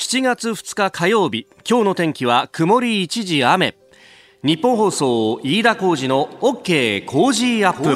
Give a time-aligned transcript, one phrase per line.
[0.00, 3.76] 7月2日火曜日今日の天気は曇り一時雨。
[4.42, 7.90] 日本放送飯田浩二の OK 工事アップ。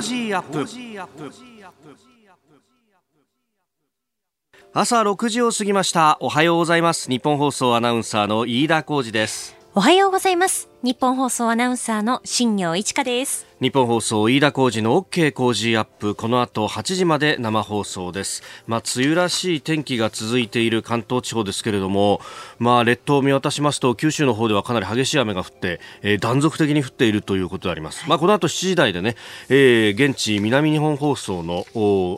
[4.74, 6.18] 朝6時を過ぎました。
[6.20, 7.08] おはようございます。
[7.08, 9.56] 日本放送アナウンサーの飯田浩二です。
[9.74, 10.73] おはようございます。
[10.84, 13.46] 日本放送アナウンサーの新業一華です。
[13.60, 16.14] 日本放送飯田浩二の OK 工事アップ。
[16.14, 18.42] この後8時まで生放送です。
[18.66, 22.20] まあ梅雨らしい天気が続いている関東地方ですけれども
[22.58, 28.06] まあ列島を見渡しますと九州の方ではかなり激しい雨が降って、えー、断続的に降っているということであります。
[28.06, 29.16] まあこの後7時台でね、
[29.48, 31.64] えー、現地南日本放送の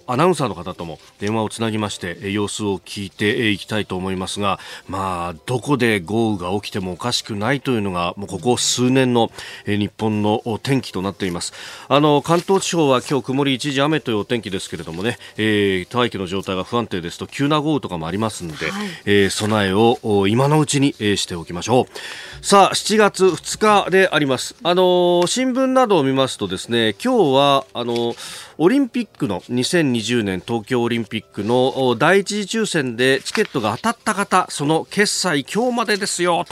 [0.09, 9.31] アナウンサーの方とも電話をつなぎまして様子を聞いていきたいと思いますがまあどこで豪雨が起きてもおかしくないというのがもうここ数年の、
[9.65, 11.53] えー、日本の天気となっています。
[11.89, 22.45] あの関東地方は今日曇り一時雨というお天気ですけれどもね、えー、大気の状態が不安定ですと急な豪雨とかもありますので、はい、えー、備えを今のうちに、えー、しておきましょう。
[22.45, 24.55] さあ7月2日であります。
[24.63, 28.15] あの新聞などを見ますとですね今日はあの
[28.59, 36.45] オリンピックの2020年東京オリンピックの第一次抽選でチケットが当たった方その決済今日までですよ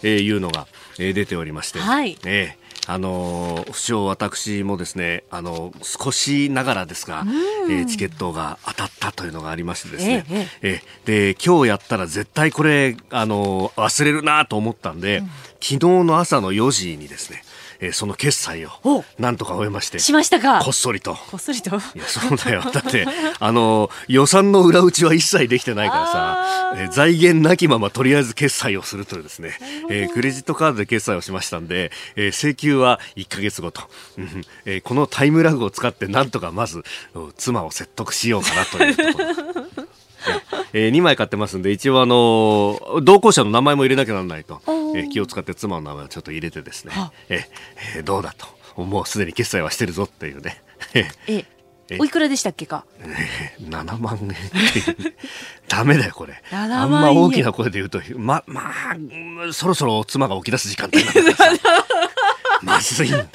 [0.00, 0.66] というのが
[0.98, 7.24] 出ておりまして、はい、えーあの不詳私もですねあの少しながらですが、
[7.68, 17.42] えー、チケットが当たったというのがありましてですね、えええで今日やったら絶対これあの忘れるなと思ったんで、うん、昨日の朝の4時にですね
[17.84, 20.60] えー、その決済をなんとか終えましてしましたか？
[20.60, 21.14] こっそりと。
[21.30, 21.70] こっそりと？
[21.70, 22.62] いやそうだよ。
[22.72, 23.06] だって
[23.38, 29.58] あの予算の裏打ちは一切できてないからさ、えー、財源なきままとりあえず決済をするというですね、
[29.90, 33.82] えー、クレジットカードで決済をしましたんで、えー、請求は1か月ごと、
[34.64, 36.82] えー、このタイムラグを使ってなんとかまず
[37.36, 39.84] 妻を説得しようかなというところ。
[40.72, 44.60] えー、2枚買ってますんで、一応あのー、同行者の名前も入れなきゃならないと、
[44.94, 46.92] えー、気を使って妻の名前をちょっと入れてですね、
[47.28, 50.62] えー、どうだと、もうすでに決済はしてるぞっていうね。
[50.94, 51.44] え
[51.98, 54.34] おいくらでしたっけか、えー、7万円
[55.68, 56.42] ダメだよこれ。
[56.50, 61.62] あんま大きな声で言うとままあそろそろ妻が起き出す時間帯なんだからさ。
[62.62, 63.26] まずいんだよ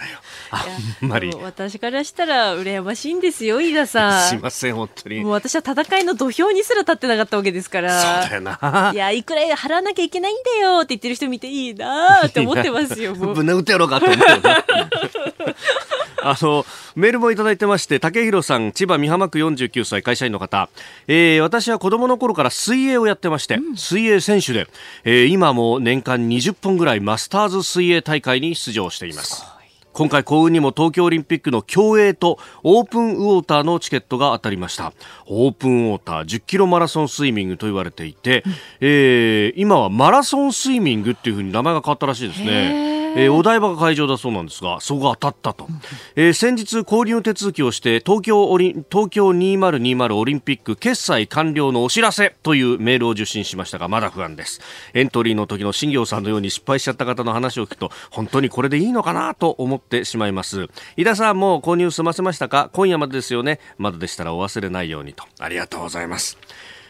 [0.51, 0.65] あ
[1.05, 1.33] んまり。
[1.41, 4.29] 私からしたら羨ましいんですよ飯田さん。
[4.29, 5.21] すいません本当に。
[5.21, 8.01] もう私は戦いの土俵にすら立ってなかったわけですから。
[8.01, 8.91] そうだよな。
[8.93, 14.23] いやいくら払わなきゃいけないんだよって言ってる人見ていいなって思ってますよぶん殴ってやろうかと思って
[16.21, 20.69] あの、メールもいただいてまして、竹弘さん、千葉美浜区49歳、会社員の方、
[21.07, 24.67] えー、私は子供の頃から水泳をやってまして、うん、水泳選手で、
[25.05, 29.58] えー、今も年間20本ぐらいマスターズ水泳大会に出場しています。
[29.99, 34.93] 今回幸運にも東京オリンピックの競泳とオープンウォーターのチケットが当たりました。
[35.25, 42.98] オープンウォーター10キロマラソンスイミングと言われていて、うん、えー、今はマラソンスイミングっていうふうに名前が変わったらしいですね。
[43.15, 45.67] えー、お台場が会場だそうなんですがそこが当たったと、
[46.15, 54.61] えー、先日交流手続きをして東京オリ東京2020オリンピック決済完了のお知らせというメールを受信しましたがまだ不安です。
[54.93, 60.67] エントリーの時の新行さんのように失敗しちゃった方の話を聞くと本当にこれでいいのかなと思ってしまいます。
[60.97, 62.69] 井田さんも購入済ませましたか？
[62.73, 63.59] 今夜までですよね。
[63.77, 65.23] まだでしたらお忘れないようにと。
[65.39, 66.37] ありがとうございます。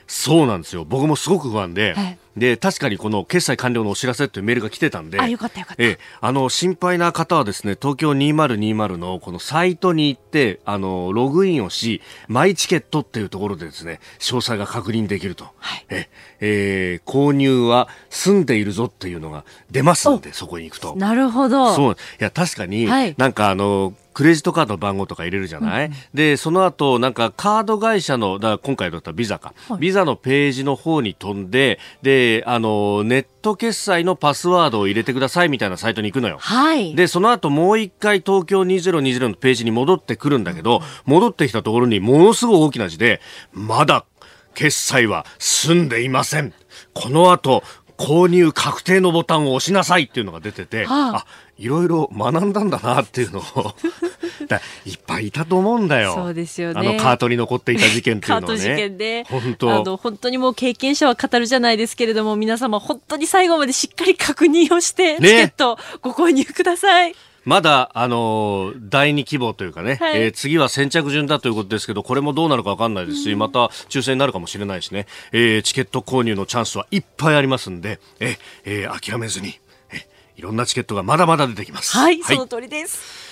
[0.07, 0.85] そうなんですよ。
[0.85, 5.83] 僕もすごく不安で、はいで確かにこの決済完了のお知らせというメールが来てたんで、あよかったよかった。
[5.83, 15.45] えあの心配な方はですね、東京2020のこのサイトに行ってあのログインをし、マイチケットっていうところでですね、詳細が確認できると。
[15.57, 20.95] はい、ええー、購入は済んでいるぞっていうのが出ますんで、そこに行くと。
[20.95, 21.75] なるほど。
[21.75, 36.37] そういや確かに、はい、なんかあのクレジットカードの番号とか入れるじゃない、うん、でその後なんかカード会社のだ今回だったらビザか、はい、ビザのページの方に飛んでであのネット決済のパスワードを入れてくださいみたいなサイトに行くのよ。
[36.39, 36.95] はい。
[36.95, 44.05] で、その後もう一回東京2020のページに戻ってくるんだけど、戻ってきたところにものすごい大きな字で、まだ
[44.53, 46.53] 決済は済んでいません。
[46.93, 47.63] この後、
[47.99, 51.25] 購入確定のボタンを押しなさいっていうのが出てて、はあ、あ
[51.57, 53.43] いろいろ学んだんだなっていうのを
[54.85, 56.15] いっぱいいたと思うんだよ。
[56.15, 56.79] そうですよね。
[56.79, 58.47] あのカートに残っていた事件っていうのはね。
[58.47, 59.25] カート事件で。
[59.29, 59.75] 本当。
[59.75, 67.15] あの、本当にもう経験者は語るじゃないですけれども、皆様本当に最後までしっかり確認をして、チケットご購入ください。
[67.45, 73.59] まだ、あのー、第2希望というかね、はい、えー、次は先着順だということですけど、これもどうなるか分かんないですし、うん、また
[73.89, 79.59] 抽選になるかもしれないしね、えー、チケット購入のチャンスはいっぱいありますんで、ええー、諦めずに、
[79.91, 81.97] えいろんなチケットがまだまだ出てきます。
[81.97, 83.29] はい、はい、その通りです。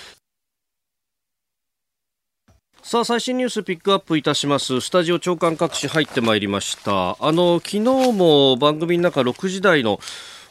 [2.88, 4.80] さあ最新ニュースピックアップいたします。
[4.80, 7.18] スタジオ長官各紙入ってまいりました。
[7.20, 7.80] あの昨日
[8.12, 10.00] も番組の中6時台の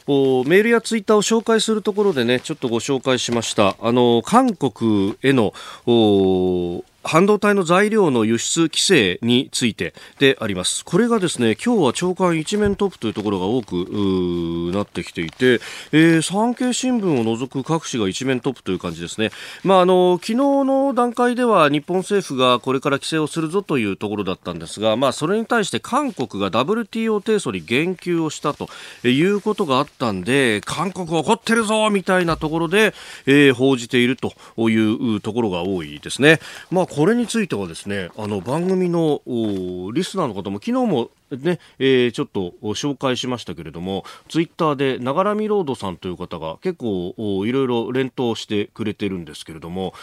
[0.08, 3.76] メールやツイッターを紹介するところでねちょっとご紹介しました。
[3.80, 5.52] あの韓国への
[7.04, 10.84] 半導体の材料の輸出規制についてであります。
[10.84, 13.74] これがですね、今日は長官一面トップというところが多く
[14.74, 15.60] なってきていて、
[15.92, 19.30] えー、産経新聞を除く各紙が一面トップという感じですね。
[19.62, 28.68] まあ、あの、昨日の段階では日本政府がこれから規制をするぞというところだったんですが、まあ、それに対して韓国が WTO 提訴に言及をしたと
[29.06, 32.92] いうことがあったんで、韓国怒ってるぞみたいなところで、
[33.26, 34.32] えー、報じていると
[34.68, 36.40] いうところが多いですね。
[36.72, 39.20] まあこれについてはですねあの番組の
[39.92, 47.14] リスナーの方も昨日もね、えー、ちょっと紹介しましたけれども、ツイッターで、ながらみロードさんという方が結構
[47.46, 49.94] いろいろ連投してくれてるんですけれども、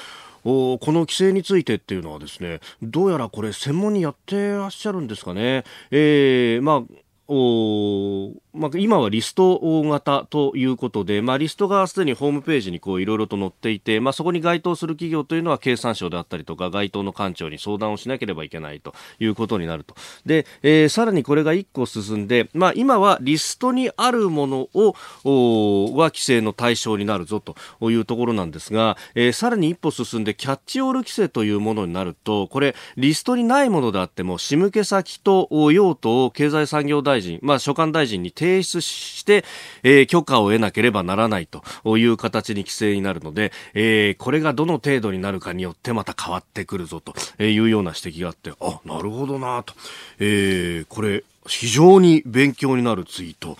[0.43, 5.63] おこの規制についてっていうのはですね、どうやらこれ専門にやってらっしゃるんですかね。
[5.89, 6.95] えー、まあ、
[7.27, 19.95] おまあ、今はリスト型ということで、まあ、リストがすでにホームページにいろいろと載っていて、まあ、そこに該当する企業というのは経産省であったりとか該当の官庁に相談をしなければいけないということになると。
[20.25, 27.55] で、えー、さらにこれが1個進んで、まあ、今はリストにあるものをおは規制の対象になるぞと
[27.91, 39.45] いうところなんですが、えー、さらに一歩進んでキャッチオール規制というものになるとこれリストにないものであっても仕向け先と用途を経済産業大大臣、まあ、所管大臣に提出して、
[39.83, 49.73] えー、許可を得なければならないという形に規制になるので、えー、これがどの程度になるかによってまた変わってくるぞというような指摘があって、あ、なるほどなと。
[50.19, 53.57] えー、これ、非常に勉強になるツイート。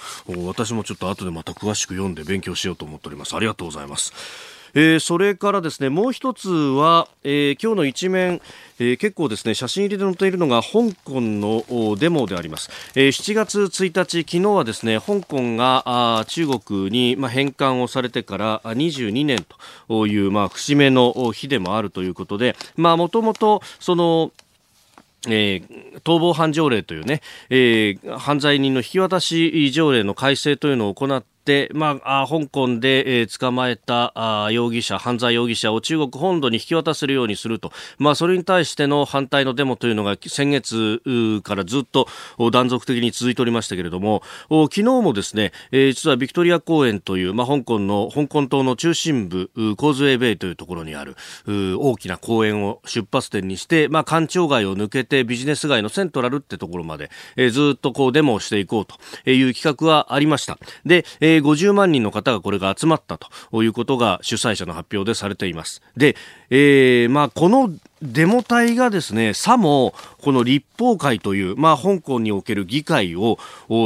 [0.48, 3.36] 私もちょっと後でまた詳しく読んで勉強しようと思っております。
[3.36, 4.55] ありがとうございます。
[4.75, 8.42] えー、それからですねもう一つは、えー、今日の一面、
[8.77, 15.83] えー、結構ですね写真入りで載っているのが香港のデモであります、えー、7月1日昨日はですね香港が
[16.19, 19.45] あ中国に、ま、返還をされてから22年
[19.88, 24.31] という、まあ、節目の日でもあるということでもともとその
[25.27, 31.24] えー、逃亡犯条例というね、えー、犯罪人の引き渡し条例の改正というのを行っ、
[31.74, 34.14] まあ、香港で、えー、捕まえた
[34.46, 41.02] あ容疑者、犯罪容疑者を中国本土に引き渡せるようにすると、まあ、それに対しての反対のデモというのが先月
[41.44, 42.08] からずっと
[42.52, 51.16] 断続的に続いておりましたけれども、昨日もですね、えー、実はビクトリア公園という、まあ、香港の、香港島の中心部、コーズウェイベイというところにある
[51.48, 60.58] 大きな公園を出発点にして、まあ、官庁街を抜けてビジネス街のセントラルってところまで、えー、ずっとこうデモをしていこうという企画はありました。
[60.86, 65.82] で、えーえー、50万人の方がこれが集まったということが主催者の発表でされています。
[65.98, 66.16] で、
[66.50, 67.72] えー、まあ、この
[68.02, 73.38] デモ隊がですね、さも、この立法会という、まあ、香港における議会を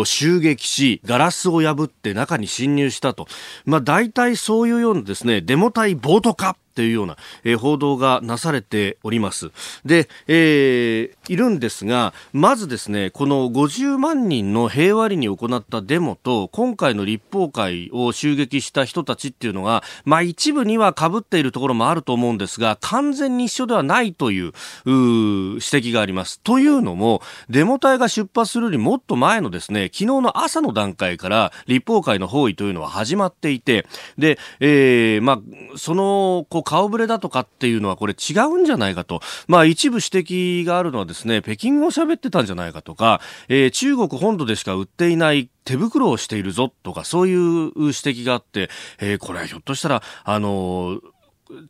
[0.06, 3.28] 襲撃し、ガラスを破って中に侵入したと。
[3.66, 9.52] まあ、大体そういうようなですね、デモ隊暴徒化というような、えー、報道がなされております。
[9.84, 24.54] で、えー、いるんですが、まずですね、この50万人の平和裏に行ったデモと、今回の立法会を襲撃した人たちっていうのが、まあ一部には被っているところもあると思うんですが、完全に一緒ではないという、う
[24.86, 26.40] 指摘があります。
[26.40, 33.86] というのも、デモ隊が出発するよりもっと前のですね、昨日の朝の段階から立法会の包囲というのは始まっていて、
[34.18, 35.39] で、えー、まあ、
[35.75, 39.22] その、こう、顔ぶれだとかっていうのはこれ違うんじゃないかと。
[39.48, 51.00] まあ一部指摘があるのはですね、北京語を喋ってたんじゃないかとか、えー、中国本土でしか売っていない手袋をしているぞとか、そういう指摘があって、えー、これはひょっとしたら、あのー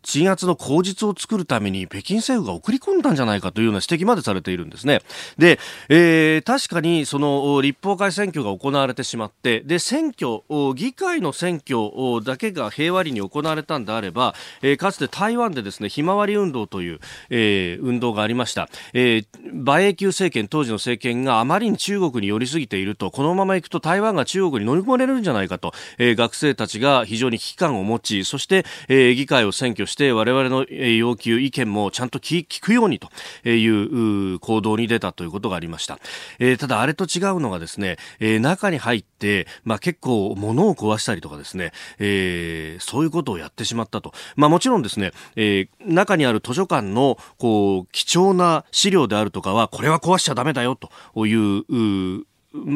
[0.03, 5.01] 鎮圧の口実を作るために北京政府が送り込んだんじゃないかというような指摘までされているんですね。
[5.38, 5.59] で、
[5.89, 10.41] えー、確かにその立法会選挙が行われてしまって、で、選挙、
[10.75, 18.69] 議会の選挙だけが平和裏に行われたんであれば、えー、かつて台湾でですね、ひまわり運動という、えー、運動がありました。
[18.93, 33.09] えー、馬英九政権、当時の政権があまりに中国に寄りすぎていると、このまま行くと台湾が中国に乗り込まれるんじゃないかと、えー、学生たちが非常に危機感を持ち、そして、えー、議会を選挙して我々の要求、意見もちゃんと聞くようにと
[33.47, 35.99] いう行動に出たということがありました。
[36.39, 44.13] えー、ただあれと違うのがですね、えー、中に入って、まあ、結構物を壊したりとかですね、えー、そういうことをやってしまったと。
[44.35, 52.25] まあ、もちろんですね、えー、中にある図書館のこう貴重な資料であるとかはこれは壊しちゃダメだよという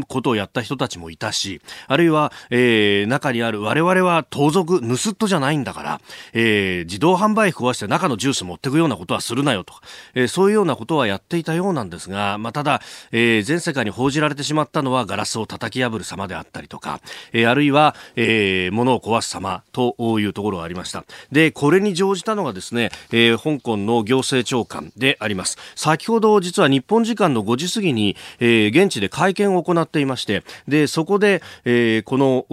[0.08, 6.02] ことをやった人たちもいたし、あるいは、えー、中にある我々は盗賊、盗人じゃないんだから、
[6.34, 9.82] えー、自動販売機壊して中のジュース持ってくようなことはするなよとか、
[10.14, 17.02] えー、そういうようなことはやっていたようなんですが、まあ、ただ、えー、全世界に報じられてしまったのはガラスを叩き破る様であったりとか、
[17.32, 21.04] えー、あるいは、えー、物を壊す様というところがありました。
[21.32, 25.58] で、これに乗じたのがですね、えー、香港の行政長官であります。
[25.76, 32.46] 先ほど実は日本時間の5時過ぎに、えー、現地で会見を行っていまして、で、そこで、えー、この、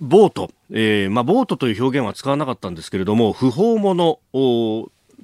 [0.00, 4.18] ボート、えーまあ、ボートという表現は使わなかったんですけれども、不法者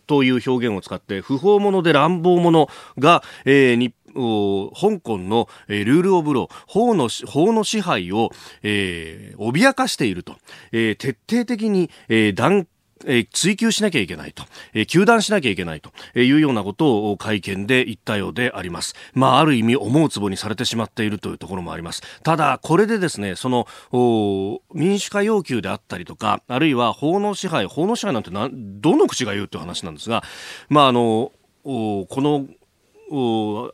[0.07, 8.31] という表現を使って、不法者で乱暴者が、えー、日香港の、えー、ルールオブロー、法の、法の支配を、
[8.63, 10.37] えー、脅かしていると、
[10.73, 12.67] えー、徹底的に、えー、断
[13.05, 18.95] えー、追求しなきゃいけないと、えー、求断しなきゃいけないというようなことを会見で言ったようであります。
[19.13, 22.03] まあ、ある意味思うつぼにされてしまっているというところもあります。
[22.23, 23.67] ただ、これでですね、その、
[24.73, 30.23] 民主化要求であったりとか、あるいは法の支配、法の支配なんてな、どの口が言うという話なんですが、
[30.69, 31.33] まあ、あの、
[31.65, 32.47] この
[33.11, 33.73] 逃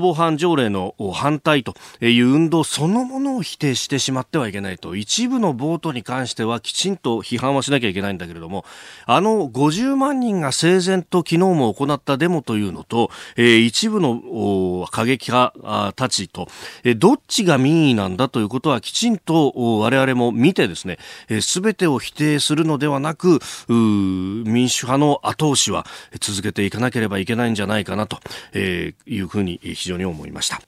[0.00, 8.64] 亡犯条例の反対という運動そのものを否定してしまってはいけないと一部のボートに関してはきちんと批判はしなきゃいけないんだけれども
[9.06, 16.48] あの50万人が整然と昨日も行ったデモというのと、一部の過激派たちと、
[16.96, 20.98] どっちが民意なんだということはきちんと我々も見てですね
[21.40, 25.86] すべ、てを否定するのではなく民主派の後押しは
[26.20, 28.18] 続けていかなければいけないんじゃないかなと、
[28.52, 30.62] ええー、いうふうに非常に思いました。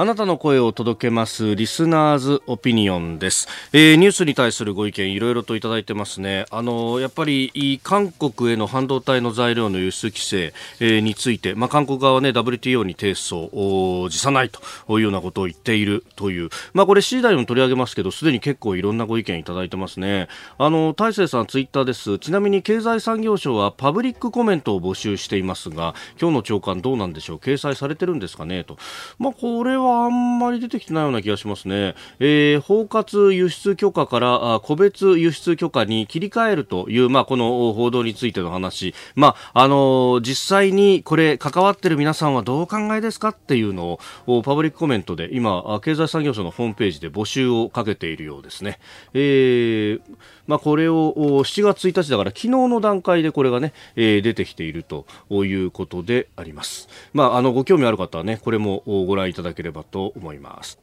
[0.00, 6.46] あなたの声を届けますリスナーズオピニオンです、えー、ニュースに対するご意見いろいろといただいてますね。
[6.52, 14.60] あのやっぱり韓国への半導体の材料の輸出規制、えー、について、まあ、韓国側はね WTO に提訴を辞さないと
[14.96, 16.50] いうようなことを言っているという。
[16.74, 20.28] まあこれ C 台も取り上げますけどすでに結構いろんなご意見いただいてますね。
[20.58, 22.20] あの大勢さんツイッターです。
[22.20, 27.38] ちなみに経済産業省はパブリックコメントを募集していますが今日の長官どうなんでしょう？
[27.38, 28.62] 掲載されてるんですかね？
[28.62, 28.78] と。
[29.18, 31.94] まあこれははあんまり出てきてないような気がしますね。
[32.20, 38.94] えー、包括輸出許可から個別輸出許可に切り替えるという、まあ、この報道についての話。
[39.14, 48.78] まあ、あのー、実際にこれ関わってる皆さんはどうお考えですかっていうのをパブリックコメントで今、経済産業省のホームページで募集をかけているようですね。
[49.14, 50.00] えー、
[50.46, 51.14] まあ、これを
[51.44, 56.88] 7月1日だから昨日の段階でこれがね、えー、出てきているということであります。
[57.12, 60.78] まあ、あの、ご興味ある方はね、これもご覧いただければばと思います。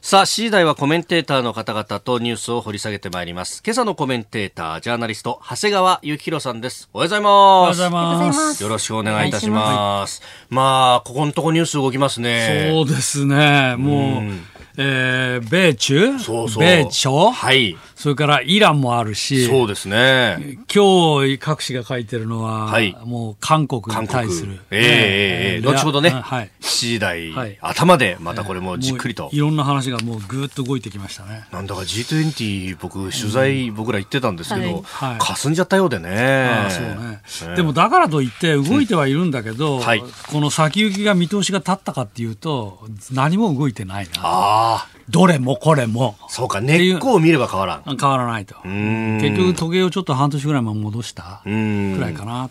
[0.00, 3.62] さあ、次第はコメンテーターの方々とニュースを掘り下げてまいります。
[3.64, 6.88] 今朝のコメンテーター、ジャーナリスト、長谷川幸宏さんです。
[6.94, 7.28] おはようございま
[7.74, 7.82] す。
[7.82, 8.62] おはようございます。
[8.62, 10.22] よろしくお願いいたします。
[10.48, 12.70] まあ、ここのとこニュース動きますね。
[12.72, 13.74] そうですね。
[13.76, 14.32] もう、う
[14.80, 16.18] えー、米中？
[16.20, 16.62] そうそう。
[16.62, 17.32] 米朝？
[17.32, 17.76] はい。
[17.96, 20.56] それからイランもあるし、そうですね。
[20.72, 24.60] 今日各紙が書いてるのは、はい、もう韓国に対する。
[24.70, 31.48] ええー、えー、後ほどね、はい、7時台、はい、頭でまたこれもじっくりと、いろんな話がもうぐっと動いてきましたね。
[31.50, 36.66] なんだか G20 僕取材、僕ら行ってたんですけど、はい、霞んじゃったようでね。
[36.68, 42.78] あそうね、ね、でもだからといって動いてはいるんだけど、うん、はい、この先行きが見通しが立ったかっていうと、
[43.10, 44.20] 何も動いてないな。
[44.22, 44.67] ああ。
[45.08, 46.16] どれもこれも。
[46.28, 47.96] そうか、根っこを見れば変わらん。
[47.96, 48.56] 変わらないと。
[48.64, 51.48] 結局時計をちょっと半年ぐらいも戻したく
[52.00, 52.50] らいかな。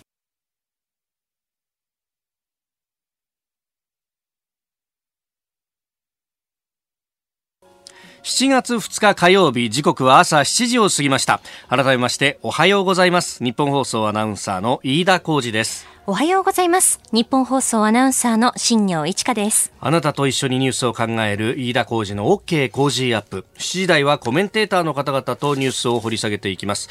[8.28, 17.02] 7月2日火曜日時刻は朝7時を過ぎました改めましておはようございます日本放送アナウンサーの飯田浩二ですおはようございます。
[17.12, 19.74] 日本放送アナウンサーの新業一華です。
[19.82, 23.46] あなたと一緒にニュースを考える飯田浩二の OK 工事アップ。
[23.58, 26.88] 7時台はコメンテーターの方々とニュースを掘り下げていきます。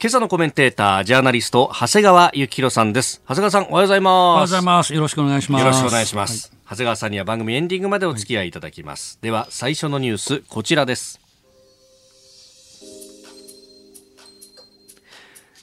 [0.00, 3.20] 今朝のコメンテーター、ジャーナリスト、長谷川幸宏さんです。
[3.28, 4.14] 長谷川さん、おはようございます。
[4.14, 4.94] おはようございます。
[4.94, 5.62] よろしくお願いします。
[5.62, 6.52] よろしくお願いします。
[6.52, 9.16] はい、長谷川さんには番組エンディングまでお付き合いいただきます。
[9.16, 11.18] はい、では、最初のニュース、こちらです。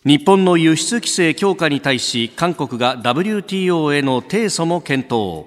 [0.04, 5.46] 日本の輸出規制強化に対し韓国が WTO への提訴も検討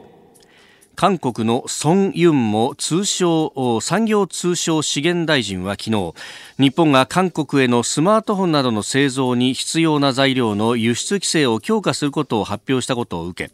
[0.97, 6.12] 韓国のソン・ユンも通商産業通商資源大臣は昨日
[6.59, 13.52] 日本が韓国へのスマートフォンなどの製造に必要な材料の輸出規制を強化することを発表したことを受け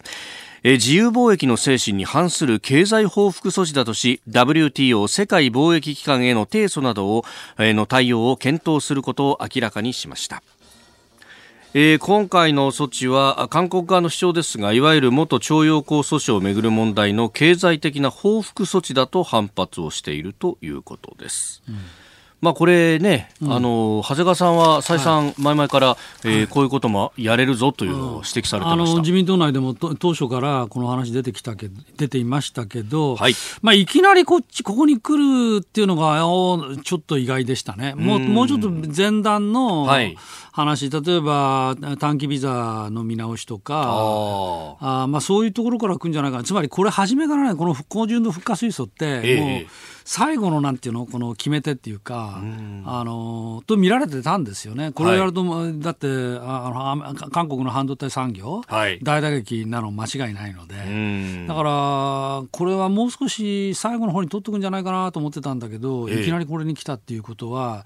[0.72, 7.24] 自由貿易の精神に反する経済報復措置だとし WTO 世界貿易機関への提訴などを
[7.56, 10.42] の対応を検討することを明らかにしました
[11.78, 21.62] えー、今回の措置は韓国側の主張ですがいわゆる元徴用工訴訟をめぐる問題の経済的な報復措置だと反発をしているということです。
[21.68, 22.05] うん
[22.42, 33.34] まあ、これね、うん、あの長谷川さんは再三、前々から、はい、えー、こういうこともやれるぞというのを指摘されてまうん、あの自民党内でも当初からこの話出てきたけ出ていましたけど、はい。
[33.62, 36.18] まあ、いきなりこっち、ここに来るっていうのが、
[36.82, 39.86] ちょっと意外でしたね、もうもうちょっと前段の
[40.52, 49.66] 話、はい、例えば短期ビザの見直しとか、ああまあ、そういうところから来るんじゃないかな、つまりこれ、初めからね、この復興順の復活水素って、えー、もう。
[50.06, 52.40] 最後のなんていうのこの決め手っていうか、
[52.84, 54.92] あのと見られてたんですよね。
[54.92, 67.84] これをやると、はい、だってあの韓国の半導体産業、はい、大打撃なの間違いないので、だからこれはもう少し最後の方に取っておくんじゃないかなと思ってたんだけど、いきなりこれに来たっていうことは、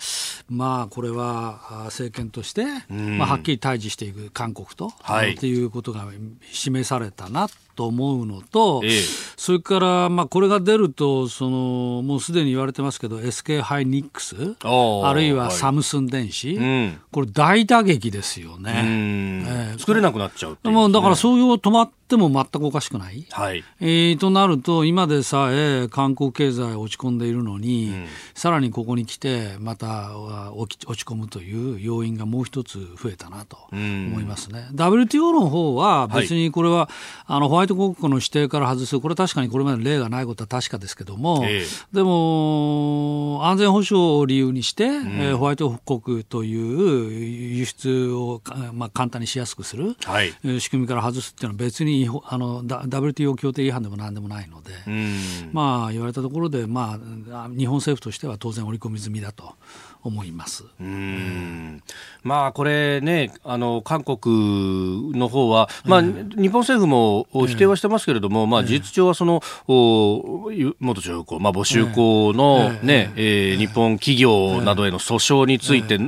[0.50, 6.04] まあこれは政権として、まあ、はっきり対峙していく韓国と、はい、っていうことが
[6.52, 9.00] 示されたなと思うのと、ええ、
[9.36, 23.64] それから、まあ、これが出るとそのもうすでに言われてますけど SK ハイニックスあるいはサムスン電子、はい、これ大打撃ですよね、えー、作れなくなっちゃうう、ね、もうだからそういう止まっても全くおかしくない、はい。
[23.80, 30.18] えー、となると今でさえ韓国経済落ち込んでいるのに、うん、さらにここに来てまた
[30.54, 34.68] 落ち込むという要因がもう一つ増えたなと思いますね。
[34.72, 36.88] WTO の方は別にこれは、はい、
[37.26, 48.40] あのホワイトト国の指定から外す、これ確かにこれまで例がないことは確かですけども、えー、でも、安全保障を理由にして、うん、えー、ホワイト国という輸出を、
[48.72, 56.98] まあ、簡単にしやすくする、はい、仕組みから外すっていうのは別にあの WTO 協定違反でもなんでもないので、うん、まあ言われたところで、ま
[57.30, 59.54] あ、日本政府としては当然織り込み済みだと。
[60.02, 60.64] 思います。
[60.80, 61.82] うん。
[62.22, 75.98] まあ、これね、あの韓国の方は、まあ、日本政府も否定はしてますけれども、まあ、事実上はその、お元徴用工、まあ、募集工のね、ええ日本企業などへの訴訟について、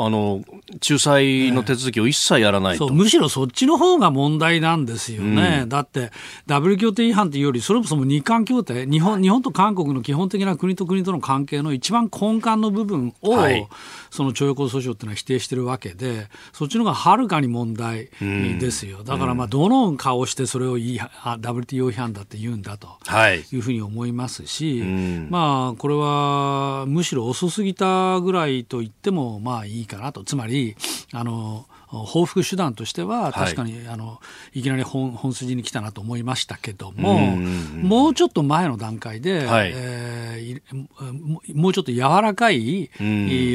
[0.00, 6.12] あの仲裁の手続きを一切やらないと、むしろそっちの方が問題なんですよね、うん、だって、
[6.46, 13.68] ダブル協定違反というより、それもそも日韓協定日本、日本と韓国の基本的な国と国との関係の一番根幹の部分を、はい、
[14.10, 18.10] その徴用工訴訟っていうのは否定してるわけで、そっちの方がはるかに問題
[18.60, 22.88] ですよ、うん、だからまあどの顔してそれをいい WTO 違反だって言うんだと
[23.34, 23.58] い。
[23.58, 24.90] うふうに思いますし、はい、
[25.30, 30.76] まあ、これはむしろ遅すぎたぐらいと言ってもまあいいかなと、つまり
[31.12, 34.20] あの報復手段としては確かに、はい、あの
[34.52, 42.90] いきなり本本筋に来たなと思いましたけども、もうちょっと前の段階で、はい、えー、もうちょっと柔らかい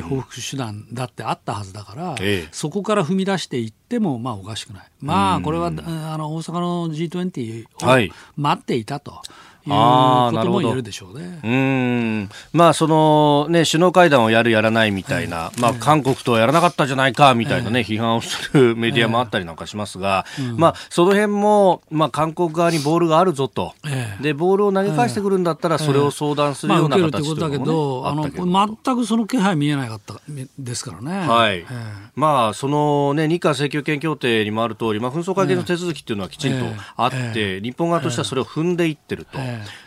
[0.02, 4.86] 報復手段だってあったはずだから、ええ、そこから踏み出していってもまあおかしくない。
[5.00, 7.66] まあこれはあの大阪の G20
[8.10, 9.12] を待っていたと。
[9.12, 9.16] い
[9.66, 11.40] うことも言えるでしょうね。
[11.44, 12.30] うん。
[12.52, 20.26] まあそのね首脳会談をやるやらないみたいな、まあ韓国とはやらなかったじゃないかみたいなね、批判をするメディアもあったりなんかしますが、
[20.58, 23.74] まあその辺もまあ韓国側にボールがあるぞと、
[24.22, 30.22] でボールを投げ返してくるんだったらそれを相談するような形というだけど、あの全くその気配見えなかった
[30.60, 31.28] ですからね。
[31.28, 31.66] はい。
[32.16, 39.40] まあそのね日韓請求権協定にもある通り、まあ紛争解決の手続きっていうのはきちんとあって、日本側としてはそれを踏んでいってると。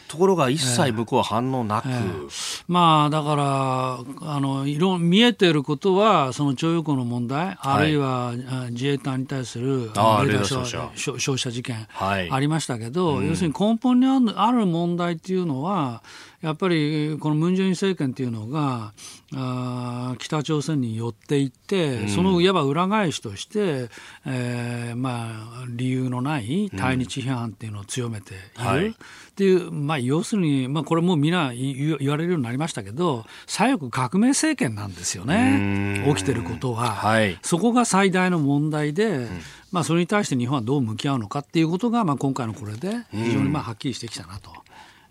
[0.08, 8.32] ところが一切向こうは反応なく、えー、まあだからあの色見えていることはその徴用工の問題、はい、あるいは
[8.70, 16.02] 自衛隊に対する照射事件、はい、ありましたけど、うん、要するに根本にある問題っていうのは
[16.40, 18.92] やっぱりこのムン・ジェイン政権っていうのが
[19.38, 23.90] あ北朝鮮に寄っていって、うん、そのいわば裏返しとして、
[24.24, 28.92] えーまあ、理由のない対日批判っていうのを強めている、うんはい、っ
[29.34, 36.02] ていう、まあ、要するに、まあ、これもうみんな言われるようになりましたけど左翼革命政権なんですよね。
[36.08, 39.28] 起きてることは、はい、そこが最大の問題で、うん、
[39.70, 44.50] まあ、それに対して日本はどう向き合うのかっていうことが、まあ、今回のこれで非常にまあはっきりしてきたなと。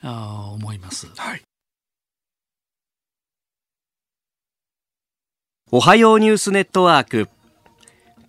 [0.02, 1.08] あ思います。
[1.16, 1.42] はい
[5.72, 7.28] おはようニュースネットワーク。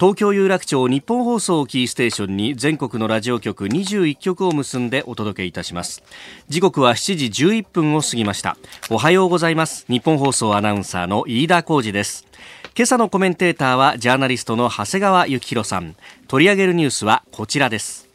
[0.00, 6.02] 東京有楽町日本放送キーステーションに全国のラジオ局21局を結んでお届けいたします。
[6.48, 8.56] 時刻は7時11分を過ぎました。
[8.88, 9.84] おはようございます。
[9.86, 12.26] 日本放送アナウンサーの飯田浩二です。
[12.74, 15.94] 今朝のコメンテーターはジャーナリストの長谷川幸宏さん。
[16.28, 18.08] 取り上げるニュースはこちらです。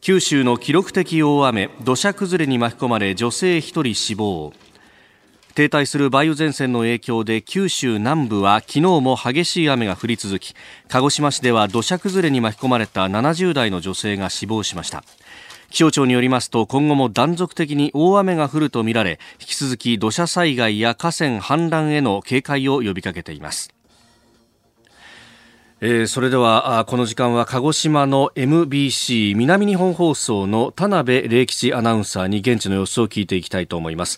[0.00, 4.54] 九州の記録的大雨土砂崩れに巻き込まれ女性1人死亡。
[5.54, 10.54] 停滞する梅雨前線の影響で九州南部は昨日も激しい雨が降り続き
[10.88, 15.04] 鹿児島市では土砂崩れに巻き込まれた70代の女性が死亡しました。
[15.68, 23.72] 気象庁によりますと今後も断続的に大雨が降るとみられ引き続き土砂災害や河川氾濫への警戒を呼びかけています。
[25.84, 34.16] えー、それではこの時間は鹿児島の MBC 南日本放送の田辺礼吉アナウンサーに現地の様子を聞いていきたいと思います。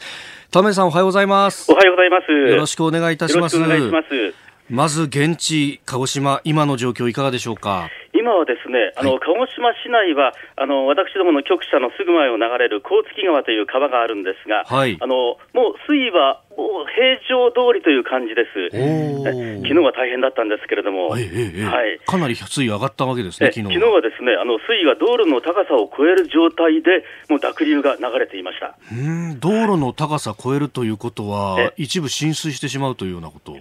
[0.50, 1.72] 田辺さんおはようございます。
[1.72, 2.30] おはようございます。
[2.30, 3.56] よろしくお願いいたします。
[3.56, 4.34] よろしくお願いします。
[4.68, 7.88] まず現地鹿児島今の状況いかがでしょうか？
[8.24, 18.72] 今はですね、あの、鹿児島市内は、あの、私どもの局舎のすぐ前を流れる甲月川という川があるんですが、はい、あの、もう水位は、もう平常通りという感じです。
[18.72, 23.72] 昨日は大変だったんですけれども、はい、はい、かなり水位上がったわけですね、昨日は。
[23.74, 28.78] 昨日はですね、あの、水位が道路の高さを超える状態で、もう濁流が流れていました。
[28.90, 33.60] うん、道路の高さ超えるということは、一部浸水してしまうというようなこと浸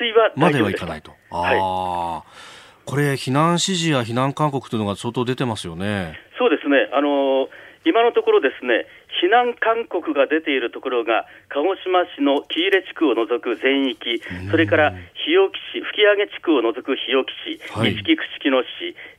[0.00, 1.12] 水はまではいかないと。
[1.30, 2.51] はい。
[2.84, 6.18] これ、避難指示や避難勧告というのが相当出てますよね。
[6.38, 6.90] そうですね。
[6.92, 7.48] あの、
[7.84, 8.86] 今のところですね、
[9.22, 14.18] 避難勧告が出ているところが、鹿児島市の喜入地区を除く全域、
[14.50, 18.66] それから日置市、吹上地区を除く日置市、西木串木野市、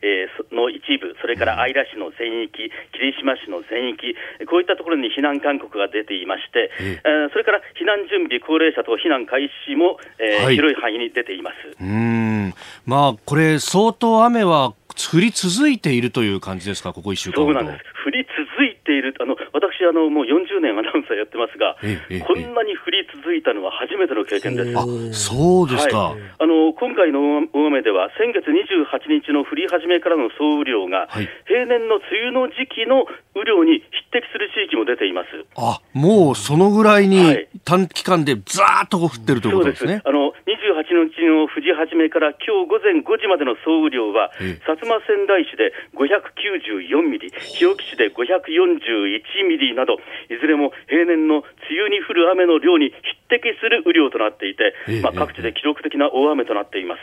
[0.04, 4.12] えー、の一部、それから姶良市の全域、霧島市の全域、
[4.52, 11.80] こういったところに避難勧告が出ていまして、えー、それから避難準備、高齢者等避難開始も、えー、はい、広い範囲に出ています。
[11.80, 12.54] うん。
[12.86, 17.80] まあ、これ、相当雨は降り続いているという感じですか、ここ1週間そうなんです。
[18.06, 21.76] 降り続いている、あの私あの、もう40年アナウンサーやってますが、
[22.26, 24.78] こんなに降り続いたのは初めての経験です。
[24.78, 33.80] あそうですか、はい、あの今回の大雨では、先月28日の降り始めからの総雨量が、はい、平年の梅雨の時期の雨量に
[34.12, 35.28] 匹敵する地域も出ています。
[35.56, 40.02] あもうそのぐらいに短期間でざーっと降ってるということですね。
[40.06, 49.98] あの28日の降り始めから今日午前5時までの総雨量は、薩摩川内市で594ミリ、日置市で541ミリなど、い
[50.40, 51.46] ずれも平年の梅
[51.88, 52.90] 雨に降る雨の量に
[53.30, 57.02] 匹敵する雨量となっていて、まあ、各地で記録的な大雨となっています。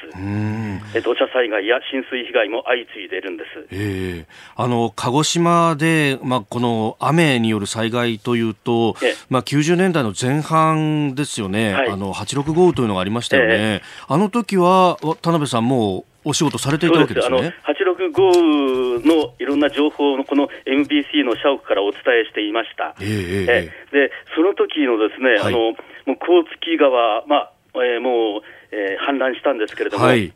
[1.02, 3.66] 土砂災害や浸水被害も相次いでいるんです。
[3.70, 8.96] えー、あの鹿児島で、まあ、この雨による災害というと、
[9.28, 13.54] まあ、90年代の前半ですよね、はい、あの86豪雨というのがありましたよね。
[13.54, 17.54] えー、あの時は田辺さんもお仕事されていたわけですね。
[18.00, 22.94] 86豪雨のいろんな情報のこの MBC の社屋からお伝えしていました。
[23.00, 25.58] えー、えー、でその時のですね、はい、あの
[26.06, 30.32] もう甲月川、まあえー、もう、えー、氾濫したんですけれども、はい、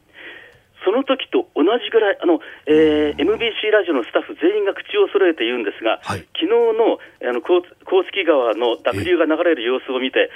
[0.85, 10.31] その時と同じぐらい、あのえー、MBC ラジオのスタッフ全員が口を揃えて言うんですが、はい、昨日のあの甲月川の濁流が流れる様子を見て、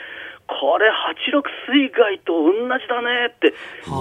[0.49, 3.53] これ、86水害と同じだねって、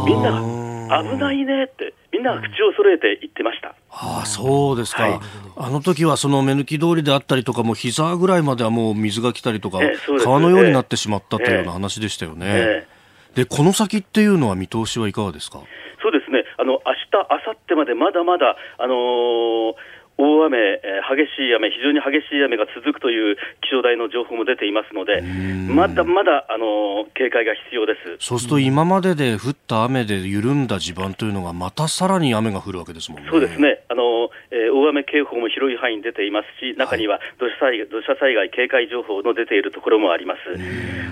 [0.06, 3.76] みんなが危ないねって、みんなが口を揃えて言ってました。
[3.92, 5.20] ああそうですか、はい、
[5.58, 9.80] あの時はその目抜き通りであったりとか、も膝ぐらいまではもう水が来たりとか、
[10.24, 12.46] 川のようになってしまったというような話でしたよね。
[12.48, 15.60] えー、でこの先っていうのは見通しはいかがですか？
[16.02, 19.76] そうですね、あの明日明後日までまだまだ、あのー
[20.17, 28.27] 大雨、えー、激しい雨、非常に激しい雨が続くという気象台の情報も出ていますので、まだまだ、あの警戒が必要です。
[28.27, 33.30] そうすると、今までで降った雨で緩んだ地盤というのが、またさらに雨が降るわけですもんね。
[33.30, 40.39] そうですね、あのえー、大雨警報も広い範囲に出ていますし、中には土砂災害土砂災害警戒情報の出ているところもあります。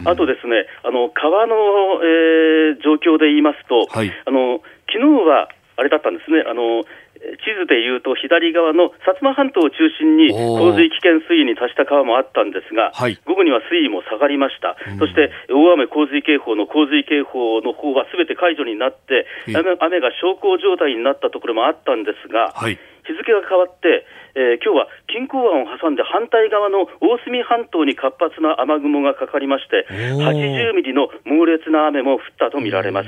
[0.05, 1.55] あとですね、あの川の、
[2.03, 22.79] えー、状況で言いますと、はい、あの昨日はあれだったんですね、あの地図でいうと左側の薩摩半島を中心に洪水危険水位に達した川もあったんですが、はい、午後には水位も下がりました、うん、そして大雨洪水警報の洪水警報の方はすべて解除になって、雨が小康状態になったところもあったんですが、はい。
[23.05, 24.05] 日付が変わって、
[24.35, 33.07] えー、今日は錦江湾を挟んで反対側の大隅半島に活発な雨雲がかかりまして、80ミリの猛烈な雨も降ったとみられます。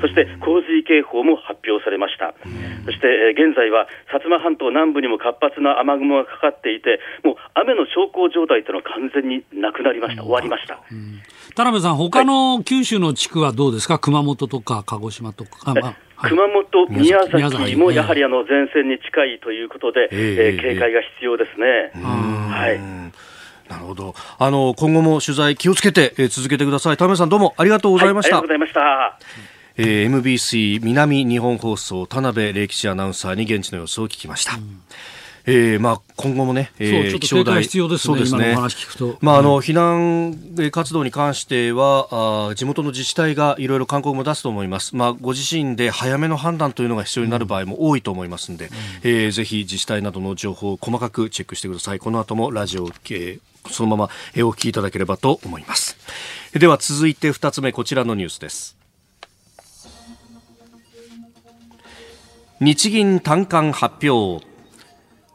[0.00, 2.34] そして洪水警報も発表されました。
[2.84, 10.22] そして、えー、現在は薩摩半島南部にも活発な雨雲がかかっていて、もう雨の小康状態というのは完全になくなりました。
[10.22, 10.78] 終わりました。
[11.56, 15.72] 田辺さん、他の九州の地区はどうですか、熊本とか鹿児島とか。
[15.72, 21.90] まあ熊本、宮崎もやはりあの前線に近いということで、えー、警戒が必要ですね。
[22.02, 22.80] はい。
[23.68, 24.14] なるほど。
[24.38, 26.96] あの、今後も取材気をつけて、えー、続けてください。
[26.96, 28.36] 田辺さんどうもありがとうございました。
[28.36, 29.46] はい、ありがとうございました。
[29.78, 34.52] えー、MBC 南日本放送田辺礼吉アナウンサーに現地の様子を聞きました。
[35.48, 38.14] えー、まあ今後もね、えー、気象台必要ですね。
[38.14, 38.54] そうですね。
[38.54, 39.16] 話聞くと。
[39.20, 44.96] まああの、避難活動に関してはあ地元の自治体がいろいろ勧告も出すと思います。
[44.96, 48.72] まあご自身で早めの判断というのが必要になる場合も多いと思いますので、うん、
[49.04, 52.00] えー、ぜひ自治体などの情報を細かくチェックしてください。
[52.00, 54.10] この後もラジオ、えー、そのまま
[54.44, 55.96] お聞きいただければと思います。
[56.54, 58.76] では続いて2つ目こちらのニュースです。
[62.58, 64.44] 日銀短観発表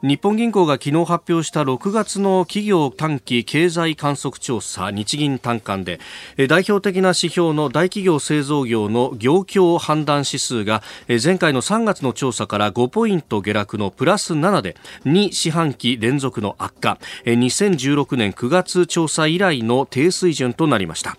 [0.02, 6.00] 日本銀行が昨日発表した6月の企業短期経済観測調査日銀短観で
[6.48, 10.82] 代表的な指標の大企業製造業の業況判断指数が
[11.22, 16.98] 前回の3月の調査から5ポイント下落のプラス7で2四半期連続の悪化。
[17.24, 21.16] 2016年9月調査以来の低水準となりました。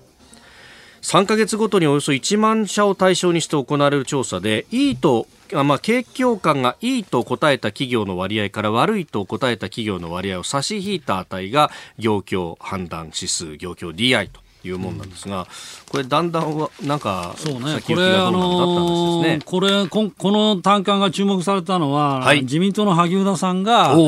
[1.04, 15.46] 3ヶ月ごとにおよそ1万社を対象にして行われる調査でいいとまあ、景況感がいいと答えた企業の割合から悪いと答えた企業の割合を差し引いた値が業況判断指数業況 DI というもんなんですが、
[15.92, 17.82] これだんだんはなんかそうね。
[17.86, 24.00] これあのー、これここの単価が注目されたのは、はい、自民党の萩生田さんがこ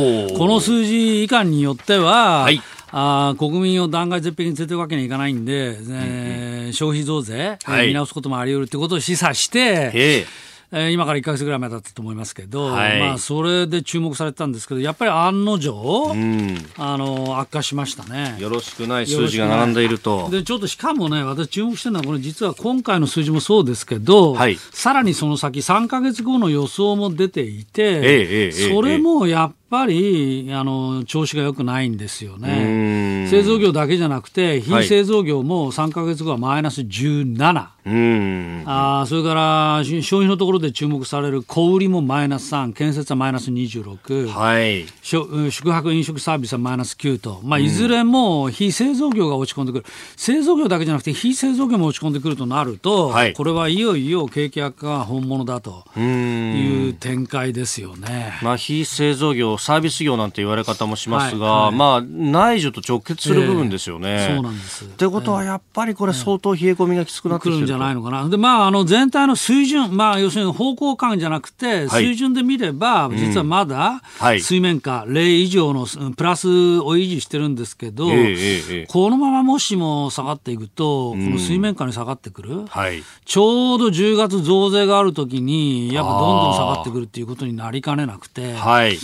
[0.47, 2.61] の数字以下によっては、はい
[2.97, 10.25] あ国民を断崖絶壁に連れていくわけにはいかないんで、えー、消費増税、はい、見直すこともあり得るということを示唆して、え。
[10.71, 18.35] ー、今から1か月ぐらい前だったと思いますけど、はい、まあ、それで注目されてたんですけど、やっぱり案の定、うん、あの悪化しましたね。
[18.39, 20.29] よろしくない数字が並んでいると。
[20.29, 33.27] で、ちょっとしかもね、私注目してるのは、これ実は今回の数字もそうですけど、はい、さらにその先、3か月後の予想も出ていて、ええそれもやっぱりあの調子が良くないんですよね。
[33.29, 37.67] 製造業だけじゃなくて、非製造業も3か月後はマイナス17。
[38.67, 58.39] あそれから消費のところで注目される小売りもマイナス3、建設はマイナス26、はい、宿泊・飲食サービスはマイナス9と、まあ、いずれも非製造業が落ち込んでくる、製造業だけじゃなくて、非製造業も落ち込んでくるとなると、はい、これはいよいよ景気悪化が本物だという展開ですよね。
[58.41, 64.27] まあ、非製造業、サービス業なんて言われ方もしますが、はいはい、まあ、内需と直結する部分ですよね。
[64.29, 64.85] えー、そうなんです。
[64.85, 68.27] ってことは、やっぱりこれ、相当冷え込みがきつくなってくるんじゃゃないのかな。
[68.27, 74.01] で、まあ、あの、全体の水準、まあ、要するに方向感じゃなくて、水準で見れば、実はまだ、
[74.39, 76.47] 水面下、0以上のプラス
[76.79, 78.07] を維持してるんですけど、
[78.87, 88.97] このままもしも下がっていくと、この水面下に下がってくる、はい、ちょうど10月増税があるときに、やっぱどんどん下がってくるっていうことになりかねなくて、はい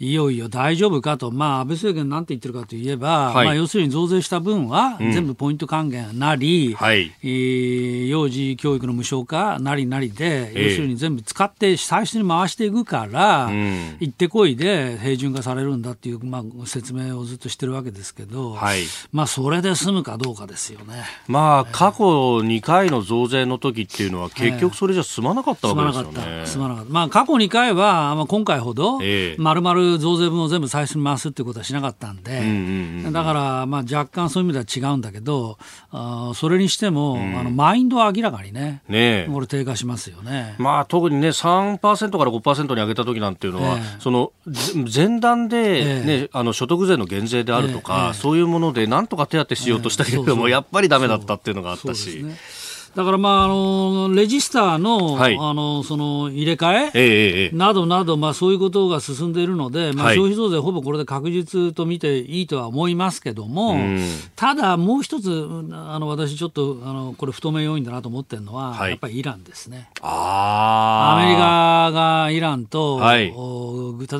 [0.00, 18.80] いよいよ大丈夫かと、まあ、安倍政権なんて言ってるかといえば、はい、まあ、要するに増税した分は全部ポイント還元なり、うんはい、えー、幼児教育の無償化なりなりで、えー、要するに全部使って最初に回していくから、うん、行ってこいで平準化されるんだっていう、まあ、説明をずっとしてるわけですけど、はい、
[19.12, 21.04] まあ、それで済むかどうかですよね。
[21.28, 22.04] まあ、過去
[22.38, 26.12] 2回の増税の時っていうのは、結局それじゃ済まなかったわけですよね。
[26.12, 26.46] 済まなかった。
[26.46, 26.92] 済まなかった。
[26.92, 28.98] まあ、過去2回は、まあ、今回ほど、
[29.38, 32.50] まるまる増税分を全部最初に回すっていうことはしなかったんで、うんう
[33.02, 35.58] んうん、だから、まあ、若干そういう意味では違うんだけど、
[35.90, 40.54] あそれにしても、うん、あのマインドは明らかにね、ねこれ低下しますよね。
[40.58, 41.78] まあ、特にね、3%
[42.18, 44.32] から5%に上げた時なんていうのは、えー、その
[44.92, 46.24] 前段でね、え。
[46.24, 52.24] ー、あの所得税の減税であるとか、えー、そういうものでなんとか手当てしようとしたけれども、そうそうやっぱりだめだったっていうのがあったし。
[52.94, 63.76] だからまああのレジスターのはい、あのその入れ替え、えー、などなど、まあ、そういうことが進んでいるので、まあ、消費増税、ほぼこれで確実と見ていいとは思いますけども、
[64.36, 65.28] ただ、もう一つ、
[65.72, 69.88] あの私、ちょっとあのこれ、不透明要因だなと思ってるのは、はい、やっぱりイランですね。
[70.02, 73.34] アメリカがイランと、はい、例え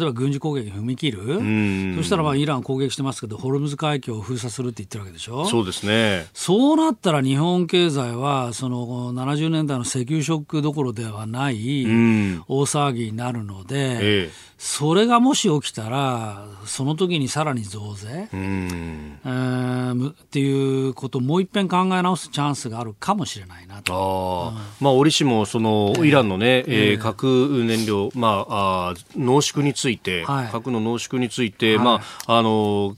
[0.04, 5.44] ば軍事攻撃に踏み切る、そしたらまあイラン攻撃してますけど、ホルムズ海峡を封鎖するって言ってるわけでしょ。
[5.46, 6.26] そうですね。
[6.32, 13.98] そうなったら日本経済はその70年代の石油ショックどころではない大騒ぎになるので、え
[14.28, 24.52] え、それがもし起きたら、その時にさらに増税、うん、えー、っていうことをもう一遍考え直すチャンスがあるかもしれないなと。
[24.54, 32.96] あまあ、折しもその、イランのね、えー、核燃料、まあ、あ濃縮について、はい、核の濃縮について、はい、まあ、あの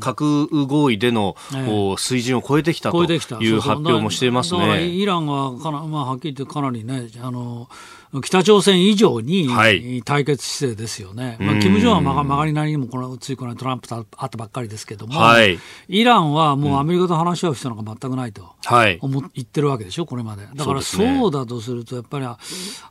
[0.00, 1.36] 核合意での、
[1.98, 4.84] 水準を超えてきたという発表もしていますね。
[4.86, 7.68] イランはかな、まあ、はっきり言ってかなりね、あの
[8.12, 9.48] 北朝鮮以上に
[10.04, 18.54] 対決姿勢ですよね、はい、まあ、金正恩は曲がりなりにもこのついこのトランプと会ったばっかりですけども、はい、イランはもうアメリカと話し合う必要なんか全くないと
[19.00, 20.48] 思、言ってるわけでしょ、これまで。
[20.54, 22.26] だからそうだとすると、やっぱり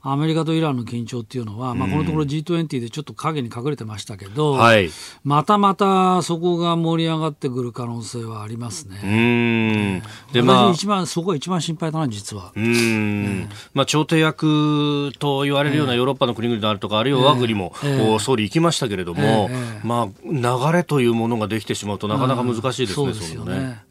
[0.01, 4.89] アメリカとイランの緊張っていうのは、まあ、このところ G20 でちょっと影に隠れてましたけど、はい、
[5.25, 9.01] またまたそこが盛り上がってくる可能性はありますね。
[9.03, 10.33] うん。
[10.33, 12.53] でまあ、一番そこが一番心配だな、実は。
[12.55, 17.73] うん、まあ、調停役と言われるようなヨーロッパの国々であるとか、あるいは我が国も、
[18.19, 19.49] 総理行きましたけれども、
[19.83, 23.89] まあ、流れというものができてしまうとなかなか難しいですね、うん、そうですよね。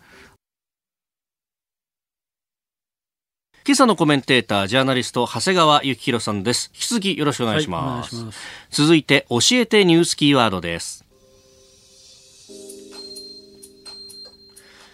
[3.67, 6.71] 今朝のコメンテーター、ジャーナリスト、長谷川幸宏さんです。
[6.73, 8.17] 引き続きよろしくお願いします。
[8.17, 8.39] はい、ます
[8.71, 11.05] 続いて、教えてニュースキーワードです。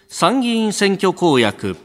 [0.08, 1.76] 参議院選挙公約。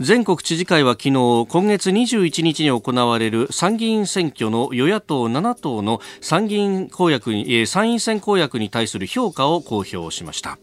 [0.00, 10.58] 全国知事会は昨日今月21日に行われる参議院選挙の与野党7党の参議院公約に参院選公約に対する評価を公表しました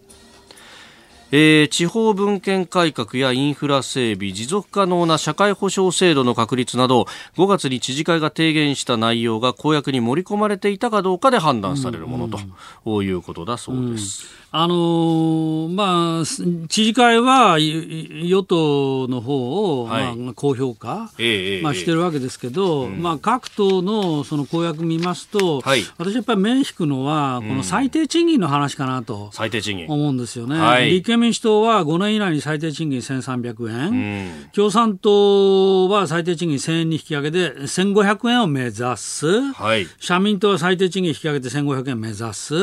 [1.32, 12.40] えー、地方分権改革やインフラ整備持続可能な社会保障制度の確立など5月に知事会が提言した内容が公約に盛り込まれていたかどうかで判断されるもの
[12.86, 14.30] ということだそうです。
[14.40, 29.86] うんあのー、まあ、知事会は与党の方を、はい、まあ、高評価、えー、まあ、してるわけですけど、まあ、各党のその公約見ますと、はい、私やっぱり目引くのは、この最低賃金の話かなと最低賃金。
[29.88, 42.60] 思うんですよね、はい、立憲民主党は5年以内に最低賃金1300円、共産党は最低賃金1000円に引き上げて1500円を目指す、はい、社民党は最低賃金引き上げて1500円目指す、っ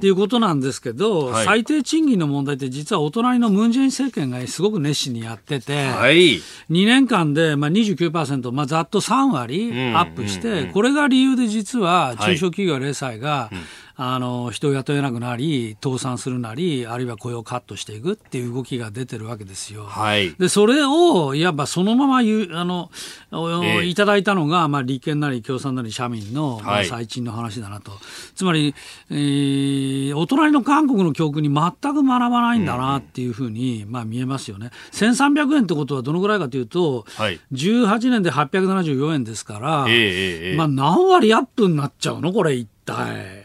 [0.00, 6.36] ていうことなんですけど、はい、最低賃金の問題って実はお隣のムン・ジェイン政権がすごく熱心にやってて、はい、
[6.70, 13.62] 2年間でまあ29%、まあ、ざっと3割アップして、これが理由で実は中小企業零細が、はいうん
[13.96, 19.84] あの人を雇えなくなり倒産するなりあるいは雇用をカットしていくっていう動きが出てるわけですよ。
[19.84, 22.90] はい、でそれをいわばそのまま言うあの、
[23.30, 27.92] えー、いただいたのが、まあ、立憲なり共産なり社民の、まあ、最賃の話だなと、
[28.34, 28.74] つまり、
[29.10, 34.70] えー、お隣の韓国の教訓に全く学ばないんだなっていうふうに、まあ、見えますよね。
[34.92, 42.32] 1300円ってことはどのぐらいかというと、はい、18年で874円ですから、えー、まあ、何割アップになっちゃうの？
[42.32, 42.66] これ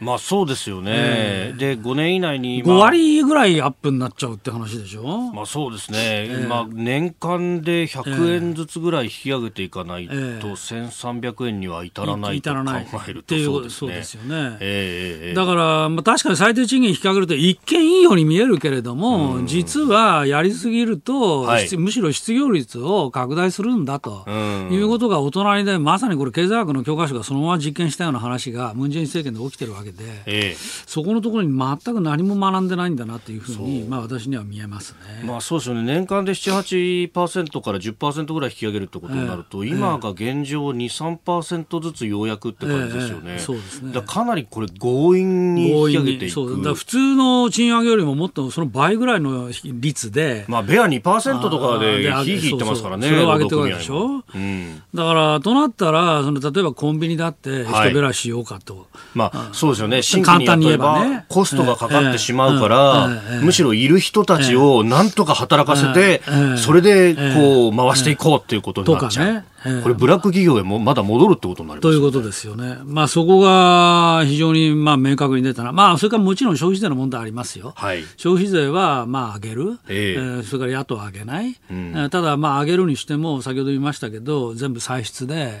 [0.00, 12.60] まあそうですよね、えー、で5年以内に、まあ、5割ぐらいアップになっちゃうって話でしょ、まあ、そうですね、えー、まあ、年間で100円ずつぐらい引き上げていかないと、1300円には至らないと考
[13.08, 24.28] えるとそうです、ね,、ですよね、えー、だから、まあ、確かに最低賃金引き上げると一見いいように見えるけれども、実はやりすぎると、はい、むしろ失業率を拡大するんだと
[24.70, 58.76] いうことがお隣でまさにこれ経済学の教科書がそのまま実験したような話がムン・ジェイン政権で起きてるわけで、えそこのところに全く何も学んでないんだなというふうに、まあ、私には見えますね、まあ、そうですよね、年間で7、8%から10%ぐらい引き上げるってことになると、え今が現状2、3%ずつようやくって感じですよね、そうですねだかなりこれ、強引に引き上げていくそうだ普通の賃上げよりももっとその倍ぐらいの率で、まあ、ベア2%とかでひいひいってますからね、それを上げてるわけでしょ、うん、だからとなったら、その例えばコンビニだって人べらしようかと。
[58.76, 60.00] はいまあ、そうですよね。
[60.24, 61.24] 簡単に言えばね。
[61.28, 63.08] コストがかかってしまうから、
[63.42, 66.22] むしろいる人たちをなんとか働かせて、
[66.56, 69.44] それでこう回していこうっていうことになっちゃう。
[69.82, 72.78] これ、ブラック企業へもまだ戻るってことになります、ね、ということですよね。
[72.84, 75.72] まあ、そこが非常にまあ明確に出たな。
[75.72, 77.74] まあ、それからもちろん消費税の問題ありますよ。
[77.76, 81.56] はい、消費税はまあ上げる、えー、えー、それから野党は上げない。
[81.70, 85.60] うん、ただ、まあ、上げるにしても、先ほど言いましたけど、全部歳出で、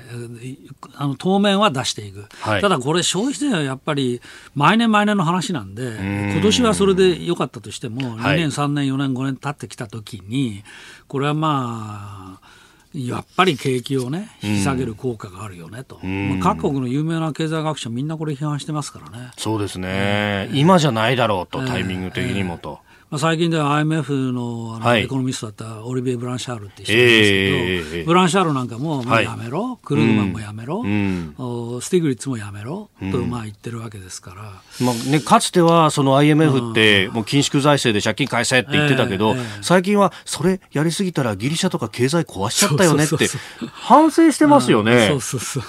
[0.94, 2.24] あの当面は出していく。
[2.40, 4.20] はい、ただ、これ、消費税はやっぱり、
[4.54, 10.62] 毎年毎年の話なんで、今年はそれでよかったとしても、2年、3年、4年、5年経ってきたときに、
[11.06, 12.59] これはまあ、
[12.92, 19.30] やっぱり景気をね、引き下げる効果があるよねと、まあ、各国の有名な経済学者、みんなこれ批判してますからね。
[19.36, 22.80] そうですね、今じゃないだろうと、タイミング的にもと。
[23.10, 31.34] まあ、最近では IMF のあの、エコノミストだったオリビエ・ブランシャールって人ですけど、えー、ブランシャールなんかも、もうやめろ、はい、クルグマンもやめろ、うん、
[31.82, 34.42] スティグリッツもやめろ、とまあ言ってるわけですから。
[34.86, 43.26] まあね、かつてはその IMF って、もう緊縮財政で借金返せって言ってたけど、最近はそれやりすぎたらギリシャとか経済壊しちゃったよねって、
[43.72, 45.08] 反省してますよね。
[45.08, 45.62] そうそうそう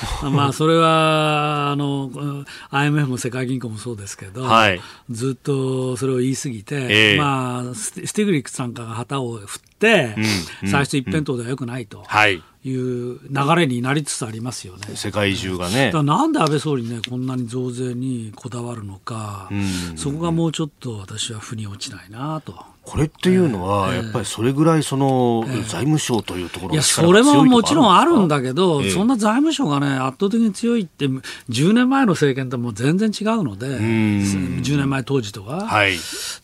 [0.30, 10.14] まあそれはあの IMF も世界銀行もそうですけど、はい、ずっとそれを言い過ぎて、えー、まあ、スティグリッツさんかが旗を振って、
[10.62, 12.04] 最初一辺倒ではよくないと。
[12.06, 14.94] はいいう流れになりつつありますよね。
[14.94, 15.90] 世界中がね。
[15.92, 19.50] なんで安倍総理ね、こんなに増税にこだわるのか、
[19.96, 22.72] そこがもうちょっと私は腑に落ちないなと。
[22.84, 31.06] これっていうのは、やっぱりそれぐらいその、財務省というところいや、それももちろんあるんだけど、そんな財務省がね、圧倒的に強いって、
[31.48, 35.94] 10年前の政権ともう全然違うので、10年前当時とか、はい、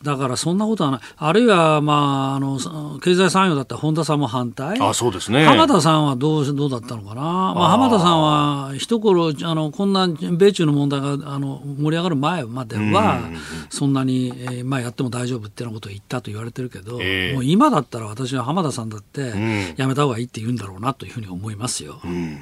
[0.01, 2.57] だからそんなことはない、あるいは、まあ、あの
[3.03, 5.43] 経済産業だったら本田さんも反対、あそうですね。
[5.43, 13.19] 浜田さんはどうどうだったのかな、まあ、浜田さんは一頃あの、こんな米中の問題があの盛り上がる前までは、
[13.69, 21.99] そんなに、えーまあ、やっても大丈夫ってことを言ったと言われてるけど、えー、もう今だったら私は浜田さんだってやめた方がいいって言うんだろうなというふうに思いますよ。
[22.03, 22.41] うん、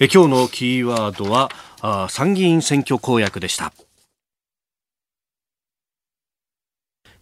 [0.00, 3.72] え今日のキーワードはあ参議院選挙公約でした。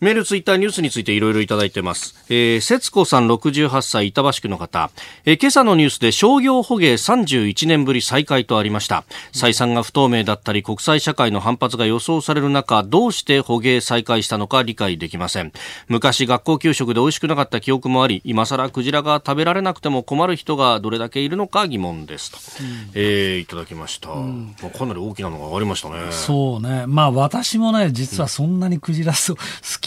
[0.04, 2.14] メール、ツイッター、ニュースについていろいろいただいてます。
[2.28, 4.90] えー、節子さん68歳、板橋区の方。
[5.24, 9.04] えー、今朝のニュースで商業捕鯨31年ぶり再開とありました。
[9.32, 15.52] 採算が不透明だったり、国際社会の反発が予想される中、どうして捕鯨再開したのか理解できません。
[15.88, 22.36] 昔、学校給食で美味しくなかった記憶もあり、今更クジラが食べられなくても困る人がどれだけいるのか疑問ですと。
[22.60, 26.12] うん、えー、いただきました、うん、かなり大きなのがありましたね。
[26.12, 26.84] そうね。
[26.86, 29.34] まあ私もね、実はそんなにクジラ好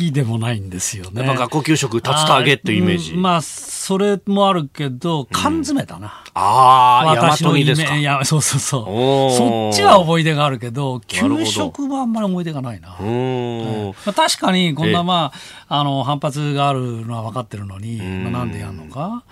[0.08, 1.26] きでもないんですよね。
[1.26, 3.14] やっぱ学校給食、竜田揚げっていうイメージ。
[3.14, 6.08] まあ、それもあるけど、缶詰だな。
[6.08, 7.84] うん、ああ、私のイメージ。
[8.00, 9.38] いや、そうそうそう。
[9.38, 12.96] そっちは思い出があるけど、給食はあんまり思い出がないな。
[13.00, 15.32] うんまあ、確かに、こんなま
[15.68, 19.24] あ、あの、反発があるのは分かってるのに、まあ、なんでやるのか。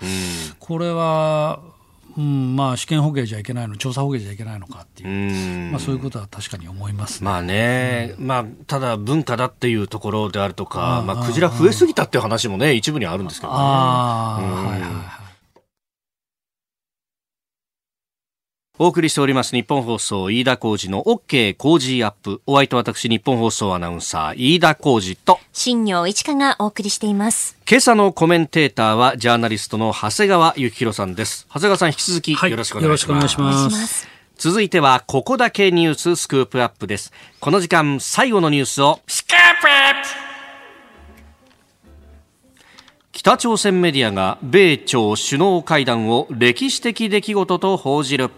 [0.58, 1.60] これは、
[2.16, 13.58] うん、まあ試験捕鯨じゃいけないの、調査捕鯨じゃいけないのかっていう、まあ、そういうことは確かに思います、ね、まあね、うん、まあ、ただ文化だっていうところであるとか、まあ、クジラ増えすぎたっていう話もね、一部にはあるんですけどね。
[13.58, 15.15] あはいはいはい
[18.78, 22.42] お送りしております日本放送飯田浩二の OK 工事アップ。
[22.44, 27.56] お相手私日本放送アナウンサー飯田浩二と新業一華がお送りしています。
[27.66, 31.46] 今朝のコメンテーターはジャーナリストの長谷川幸宏さんです。
[31.48, 33.10] 長谷川さん引き続きよろしくお願いします。
[33.10, 34.08] はい、よろしくお願いします。
[34.36, 37.14] 続いてはここだけニューススクープアップです。
[37.40, 40.08] この時間最後のニュースをスクープアップ
[43.12, 48.28] 北朝鮮メディアが米朝首脳会談を歴史的出来事と報じる。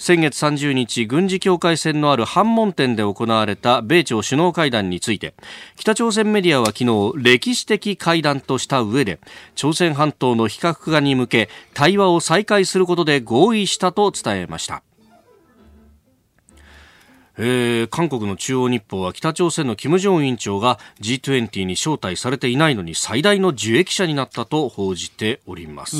[0.00, 5.34] 先月30日軍事境界線のある反門店で行われた米朝首脳会談について
[5.76, 9.20] 北朝鮮メディアは昨日歴史的会談とした上で
[9.56, 14.82] 朝鮮半島の非核化に向け対話を再開することで合意したと伝えました。
[17.42, 25.96] えー、韓国の中央日報は北朝鮮の金正恩委員長が G20 に招待されていないのに最大の受益者になったと報じております。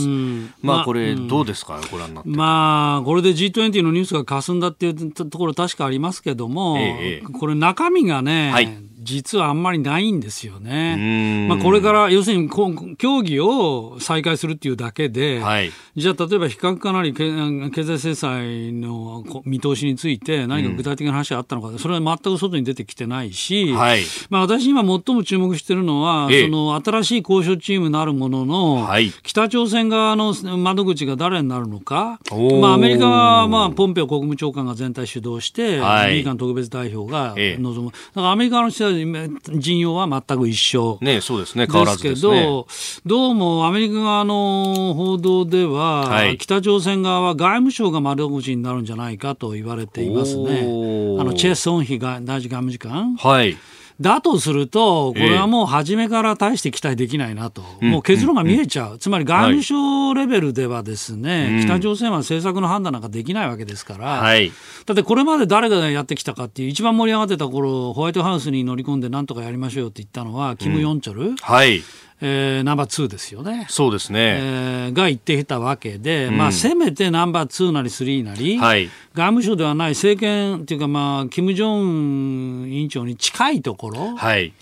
[0.60, 2.28] まあこれどうですか、うん、ご覧になって。
[2.28, 11.46] まあこれで G20 のニュースが霞んだっていうところ確かありますけども、えー、これ中身がね、はい実はあんまりないんですよね。
[11.48, 12.50] まあ、これから要するに
[12.98, 32.20] 協議を再開するっていうだけで、はい、じゃあ例えば非核化なり経済制裁の見通しについて何か具体的な話があったのか、それは全く外に出てきてないし、はい、まあ、私今最も注目しているのは、その新しい交渉チームなるものの、はい、北朝鮮側の窓口が誰になるのか、
[32.60, 37.90] まあ、アメリカは、まあ、ポンペオ国務長官が全体主導して、はい、アメリカの特別代表が望む。
[37.90, 41.66] だからアメリカの人は陣容は全く一緒ねそうですね。
[41.66, 42.66] 変わらずですけど、
[43.06, 50.60] どうもアメリカ側の報道では、はい、北朝鮮側は外務省が窓口になるんじゃないかと言われていますね。
[50.60, 53.56] あのチェ・ソンヒが大臣外務次官、はい
[54.00, 64.50] だとすると、これはもう初めから大して期待できないなと、えー、もう結論が見えちゃう、うん、つまり外務省レベルではですね、はい、北朝鮮は政策の判断なんかできないわけですから、はい、
[64.86, 71.22] だってこれまで誰がやってきたかっていう、一番盛り上がってた頃ホワイトハウスに乗り込んで、なんとかやりましょうよって言ったのは、キム・ヨンチョル。
[71.22, 71.36] うん。
[71.36, 71.82] はい
[72.22, 73.66] えー、ナンバー2ですよね。
[73.70, 74.18] そうですね。
[74.20, 84.52] えー、が言ってきたわけで、うん、まあ、せめてナンバー2なり3なり、はい、外務省ではない政権っていうか、まあ、金正恩委員長に近いところ、はい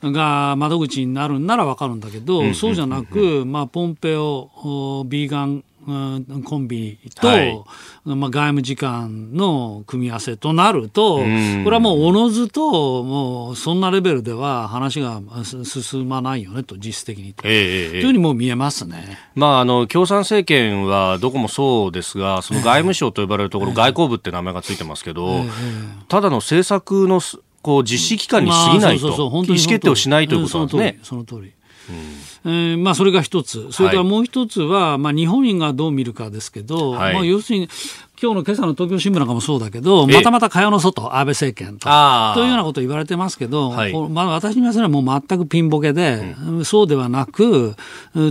[0.00, 5.64] が窓口になるんなら分かるんだけど、うん、そうじゃなく、まあ、ポンペオ、ビーガン
[6.44, 7.64] コンビと、はい、
[8.04, 15.20] まあ、外務次官の組み合わせとなると、これはもうおのずと、もうそんなレベルでは話が
[15.64, 17.42] 進まないよねと、実質的にと。
[17.44, 25.44] えー、というふうにも見えますね、まあ、あの共産政権はどこもそうですが、その外務省と呼ばれるところ、外交部って名前がついてますけど、
[26.08, 27.20] ただの政策の
[27.62, 30.98] こう実施機関に過ぎないと、意思決定をしないということなんですね。
[31.02, 31.38] その通り。
[31.40, 31.52] その通り
[32.44, 37.68] えーまあ、それが一つ、それからもう一つは、はい、まあ、日本がどう見るかですけど、はい、まあ、要するに、
[38.20, 41.88] 今日の今朝の東京新聞なんかもそうだけど、またまた蚊帳の外、安倍政権と
[42.34, 47.76] というようなことを言われてますけど、はい、まあ、私に言わせればもう全くピンボケで、うん、そうではなく、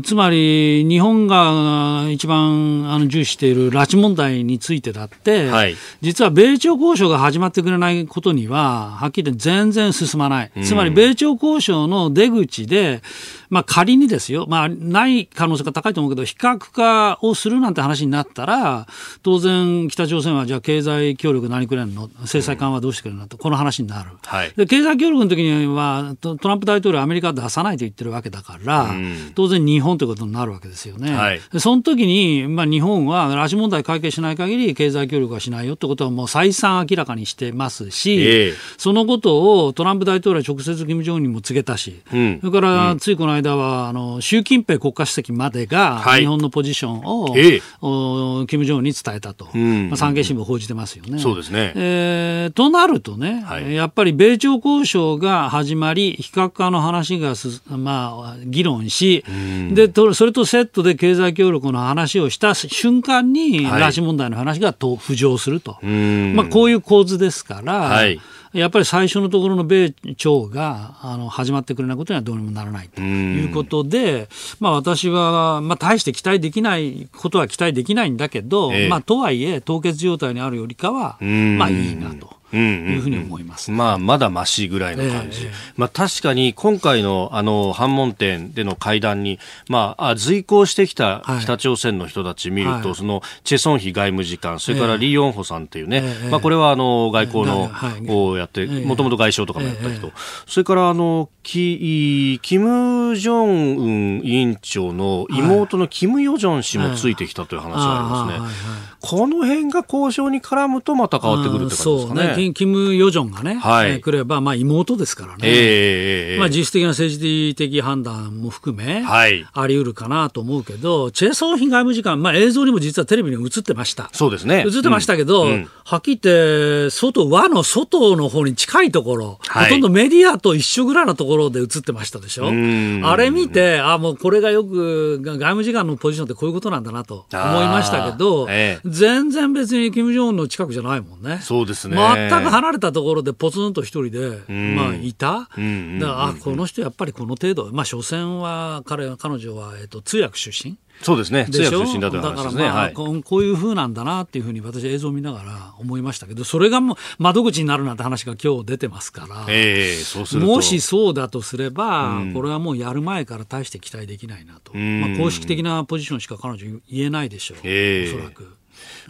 [0.03, 10.51] つまり日本が一番あの重視している拉致問題についてだって、はい、実は米朝交渉が始まってくれないことには、はっきり言って全然進まない。
[10.63, 13.01] つまり米朝交渉の出口で、
[13.49, 18.88] まあ、仮にですよ、まあ、ない可能性が高いと思うけど、非核化をするなんて話になったら、
[19.23, 23.28] 当然、北朝鮮はじゃあ経済協力何くれんの、制裁緩和どうしてくれるの？
[23.28, 28.93] と、この話になる、はい、で経済協力の時にはト、ランプ大統領、アメリカは出さないと言ってるわけだから、
[29.36, 31.13] 当然、日本ということになるわけですよね。
[31.13, 51.20] はい、でその時に、まあ、日本は拉致問題解決しない限り、経済協力はしないよってことは、もう再三明らかにしてますし、えー、そのことをトランプ大統領は直接、金正恩にも告げたし、うん、それからついこの間は、あの習近平国家主席までが日本のポジションを、はい、お金正恩に伝えたと、うん、まあ、産経新聞報じてますよね。
[51.20, 59.24] そうですね、えー、となるとね、はい、やっぱり米朝交渉が始まり、非核化の話がす、まあ、議論し、
[59.72, 67.74] でそれとセットで経済協力の話をした瞬間に、拉致問題の話がと浮上すると、まあ、こういう構図ですから。
[67.74, 68.20] はい
[68.53, 74.29] やっぱり最初のところの米朝があの始まってくれないことにはどうにもならないということで、
[74.59, 82.37] まあ、私は、まあ、大して期待できないことは期待できないんだけど、えー、まあ、とはいえ、凍結状態にあるよりかは、まあいいなと。
[82.55, 97.69] いうふうに思います、ね、まあ、まだましぐらいの感じ、えー、まあ、確かに今回のあの反問店での会談に、まあ、随行してきた北朝鮮の人たち見ると、はい、そのチェ・ソンヒ外務次官、それからリ・ヨンホさんっていうね、えー、まあ、これはあの外交の、
[98.07, 100.11] をやって、もともと外相とかもやった人、
[100.45, 108.96] それからあのキキム・ジョンウン委員長の妹のキム・ヨジョン氏もついてきたという話がありますね。
[108.99, 112.35] この辺が交渉に絡むとまた変わってくるって感じですかね。
[112.47, 112.53] ね。
[112.53, 124.09] キム・ヨジョンがね、はい、来れば、まあ、妹ですからね、えーまあ、実質的な政治的判断も含め、はい、あり得るかなと思うけど、チェ・ソンヒ外務次官、まあ、映像にも実はテレビに映ってました。
[124.13, 124.63] そうですね。
[124.65, 132.47] 映ってましたけど、うん、はっきり言って、外、和の外の方に近いところ、はい、ほとんどメディアと一緒ぐらいのところで映ってましたでしょ？
[132.47, 141.39] あれ見て、あもうこれがよく、外務次官のポジションってこういうことなんだなと思いましたけど、えー、全然別に金正恩の近くじゃないもんね。
[141.41, 141.97] そうですね。
[141.97, 144.41] 全く離れたところでポツンと一人で、
[144.75, 145.27] まあ、いた？
[145.27, 150.77] だから、あ、この人やっぱりこの程度、まあ、所詮は彼、彼女は、えっと、通訳出身？
[151.01, 151.47] そうですね。
[151.51, 152.63] 通訳出身だという話ですね。
[152.63, 164.75] だからまあ、はい、こういうふうなんだなっていうふうに私映像を見ながら思いましたけど、それがもう窓口になるなんて話が今日出てますから、えー、そうするもしそうだとすれば、うん、これはもうやる前から大して期待できないなと。
[164.75, 167.57] まあ、公式的なポジションしか彼女言えないでしょう。
[167.63, 168.55] えー、おそらく。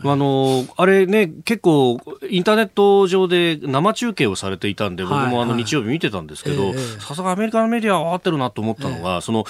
[0.04, 2.00] あのあれね、結構、
[2.30, 9.46] インターネット上で生中継をされていたんで、僕もあの日曜日見てたんですけど、さすがアメリカのメディアは合ってるなと思ったのが、その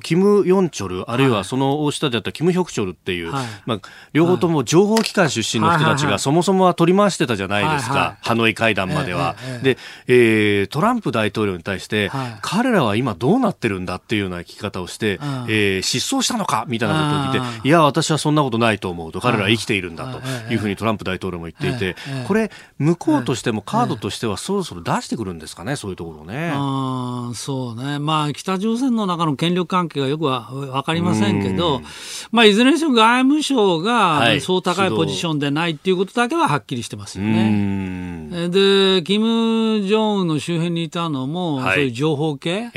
[0.00, 3.32] キム・ヨンチョル、あるいはその下であったキム・ヒョクチョルっていう、
[3.66, 3.80] まあ、
[4.12, 9.36] 両方とも情報機関出身の人たちが、そもそもは取り回してたじゃないですか、ハノイ会談までは。
[9.62, 12.10] で、えー、トランプ大統領に対して、
[12.40, 15.18] 彼らは今どうなってるんだっていうような聞き方をして、
[15.48, 20.20] えー、失踪したのかみたいなことを聞いて、いや、私はそんなことないと思うと、彼らは生きているんだと
[20.52, 21.96] いうふうにトランプ大統領も言っていて、
[22.26, 26.52] これ、向こうとしてもカードとしてはそろそろ出してくるんですかね、そういうところね。
[26.54, 31.82] あそうね、まあ、北朝鮮の中の権力関係がよくは分かりませんけど、
[32.30, 38.48] まあ、いずれにしても外務省がそう高いポジションでないっていうことだけははっきりしてますよね。
[38.48, 42.70] で、キム・ジョンウンの周辺にいたのも、はい、そういう情報系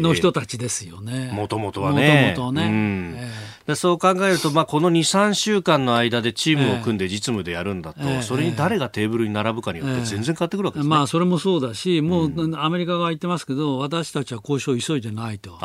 [0.00, 1.30] の人たちですよね。
[1.32, 2.34] もともとはね。
[2.36, 2.70] もともとね。
[3.16, 15.58] えーそう考えると、まあ、この2、3週間の間でチームを組んで実務でやるんだと、えー、それに誰がテーブルに並ぶかによって全然変わってくるわけですね、まあ、それもそうだし、もうアメリカが言ってますけど、私たちは交渉を急いでないと、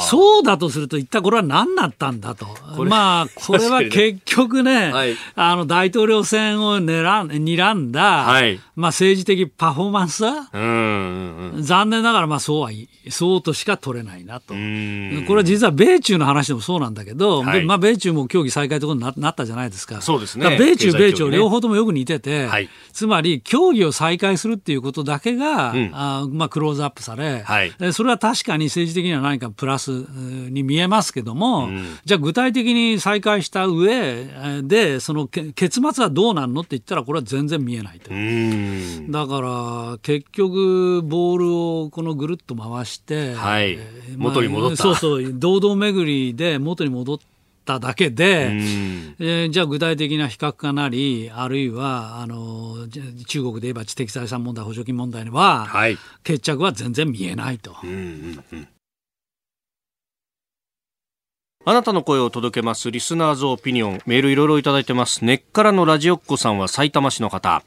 [0.00, 2.46] そうだとすると、一体これは何だったんだと、
[2.84, 12.70] まあ、 これは結局ね、はい、あの大統領選を狙睨んだ、はい、まあ、政治的パフォーマンス、うんうん、残念ながら、まあ、そうは
[13.10, 20.00] そうとしか取れないなと、これは実は米中の話でもそうなんだけど、ど、はい、まあ、米中も協議再開ということになったじゃないですか。
[20.00, 20.56] そうですね。
[20.58, 34.26] 米中、米朝両方ともよく似てて、はい、つまり協議を再開するっていうことだけが、うん、あまあ、クローズアップされ、はい、それは確かに政治的には何かプラスに見えますけども、うん、じゃあ具体的に再開した上
[34.62, 38.10] で、その結末はどうなるのって言ったら、これは全然見えないと。
[39.10, 43.78] だから、結局、ボールをこのぐるっと回して、はい、
[44.16, 44.76] 元に戻った。
[44.76, 47.07] そうそう、堂々巡りで元に戻っ
[47.68, 52.88] ただけで、えー、じゃあ具体的な比較かなり、あるいはあの
[53.26, 57.76] 中国で言えば知的財産問題、補助金問題には、はい、決着は全然見えないと。
[57.84, 58.68] うんうんうん
[61.68, 62.90] あなたの声を届けます。
[62.90, 64.00] リスナーズオピニオン。
[64.06, 65.22] メールいろいろいただいてます。
[65.26, 67.62] 根っからのラジオっ子さんは埼玉市の方。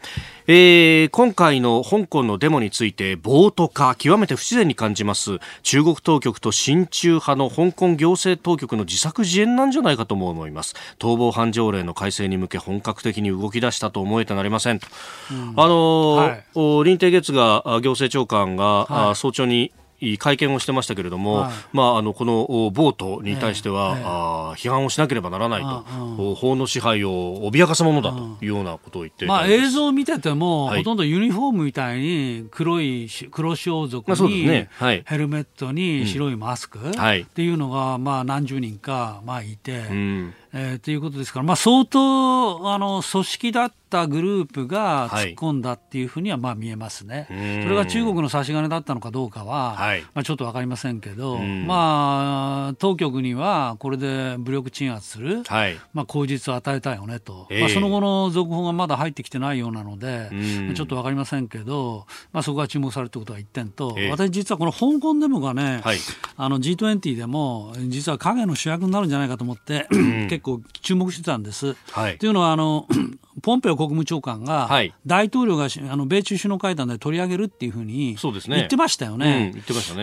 [0.47, 5.37] えー、今回の香港のデモについて、暴徒化、極めて不自然に感じます。
[5.61, 10.73] 中国当局と親中派の香港行政当局の自作自演なんじゃないかとも思います。
[10.97, 14.87] 逃亡犯条例の改正に向け本格的に動き出したと思えてなりませんと。
[15.29, 19.71] うん、あのーはい、林鄭月が行政長官が、はい、早朝に
[20.17, 34.69] 会見をしてましたけれども、はい、まあ、あのこのボートに対しては、ええあ批判をしなければならないと、法の支配を脅かすものだというようなことを言ってまあ、映像を見てても、はい、ほとんどユニフォームみたいに黒い黒装束に、ね。
[34.73, 36.93] はい、ヘルメットに白いマスク、っ
[37.33, 39.79] ていうのが、まあ、何十人か、まあ、いて。
[39.89, 60.29] うんえー、ということですから、まあ、相当あの組織だったグループが突っ込んだっていうふうにはまあ見えますね、はい、それが中国の差し金だったのかどうかは、はい、まあ、ちょっと分かりませんけど、まあ、当局にはこれで武力鎮圧する、はい、まあ、口実を与えたいよねと、えー、まあ、その後の続報がまだ入ってきてないようなので、
[60.75, 65.97] ちょっと分かりませんけど、まあ、そこが注目されるということは一点と、えー、私、実はこの香港デモがね、はい、
[66.35, 69.87] あの G20 でも、実は影の主役になるんじゃないかと思って、
[70.29, 71.75] 結構注目してたんです。
[71.91, 72.87] はい、というのはあの
[73.41, 74.69] ポンペオ国務長官が、
[75.05, 78.17] 大統領があの米中首脳会談で取り上げるっていうふうに
[78.47, 79.53] 言ってましたよね。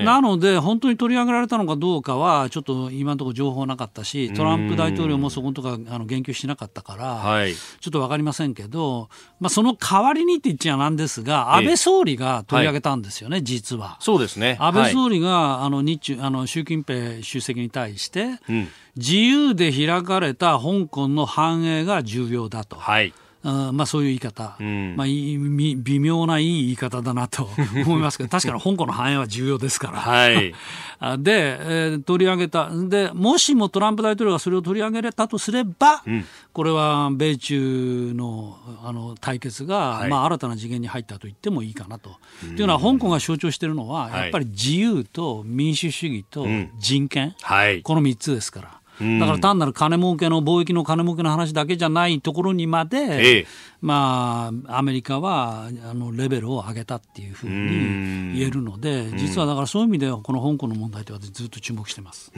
[0.04, 9.08] なので、本当に取り上げられたのかどうかは、ちょっと今のところ情報なかったし、トランプ大統領もそこのとかあの言及しなかったから、はい、ちょっと分かりませんけど、
[9.40, 13.98] まあ、その代わりにって言っちゃなんですが、安倍総理が取り上げたんですよね、はい、実は。
[14.00, 14.56] そうですね。
[14.58, 18.68] 安倍総理が、あの日中あの習近平主席に対して、うん
[18.98, 22.76] 自由で開かれた香港の繁栄が重要だと。
[22.76, 23.14] はい。
[23.44, 27.48] あまあ、そういう言い方、うん、まあ、微妙ないい言い方だなと
[27.86, 30.00] 思いますけど、確かに香港の繁栄は重要ですから。
[30.00, 30.52] はい、
[31.22, 32.68] で、えー、取り上げた。
[32.70, 42.16] で、もしもトランプ大統領がそれを取り上げれたとすれば、うん、これは米中のあの対決が、はい、まあ、新たな次元に入ったと言ってもいいかなと。
[42.40, 46.46] というのは、香港が象徴しているのは、やっぱり自由と民主主義と
[46.80, 48.77] 人権、はい、この3つですから。
[49.00, 53.46] だから単なる金儲けの貿易の金儲けの話だけじゃないところにまで、ええ、
[53.80, 62.32] まあ、アメリカはあのレベルを上げたっていうふうに言えるので、実はだからそういう意味では、この香港の問題とはずっと注目してます。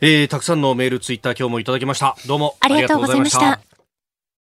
[0.00, 2.16] えー、たくさんのメール、ツイッター、今日もいただきました。
[2.26, 3.67] どうもありがとうございました。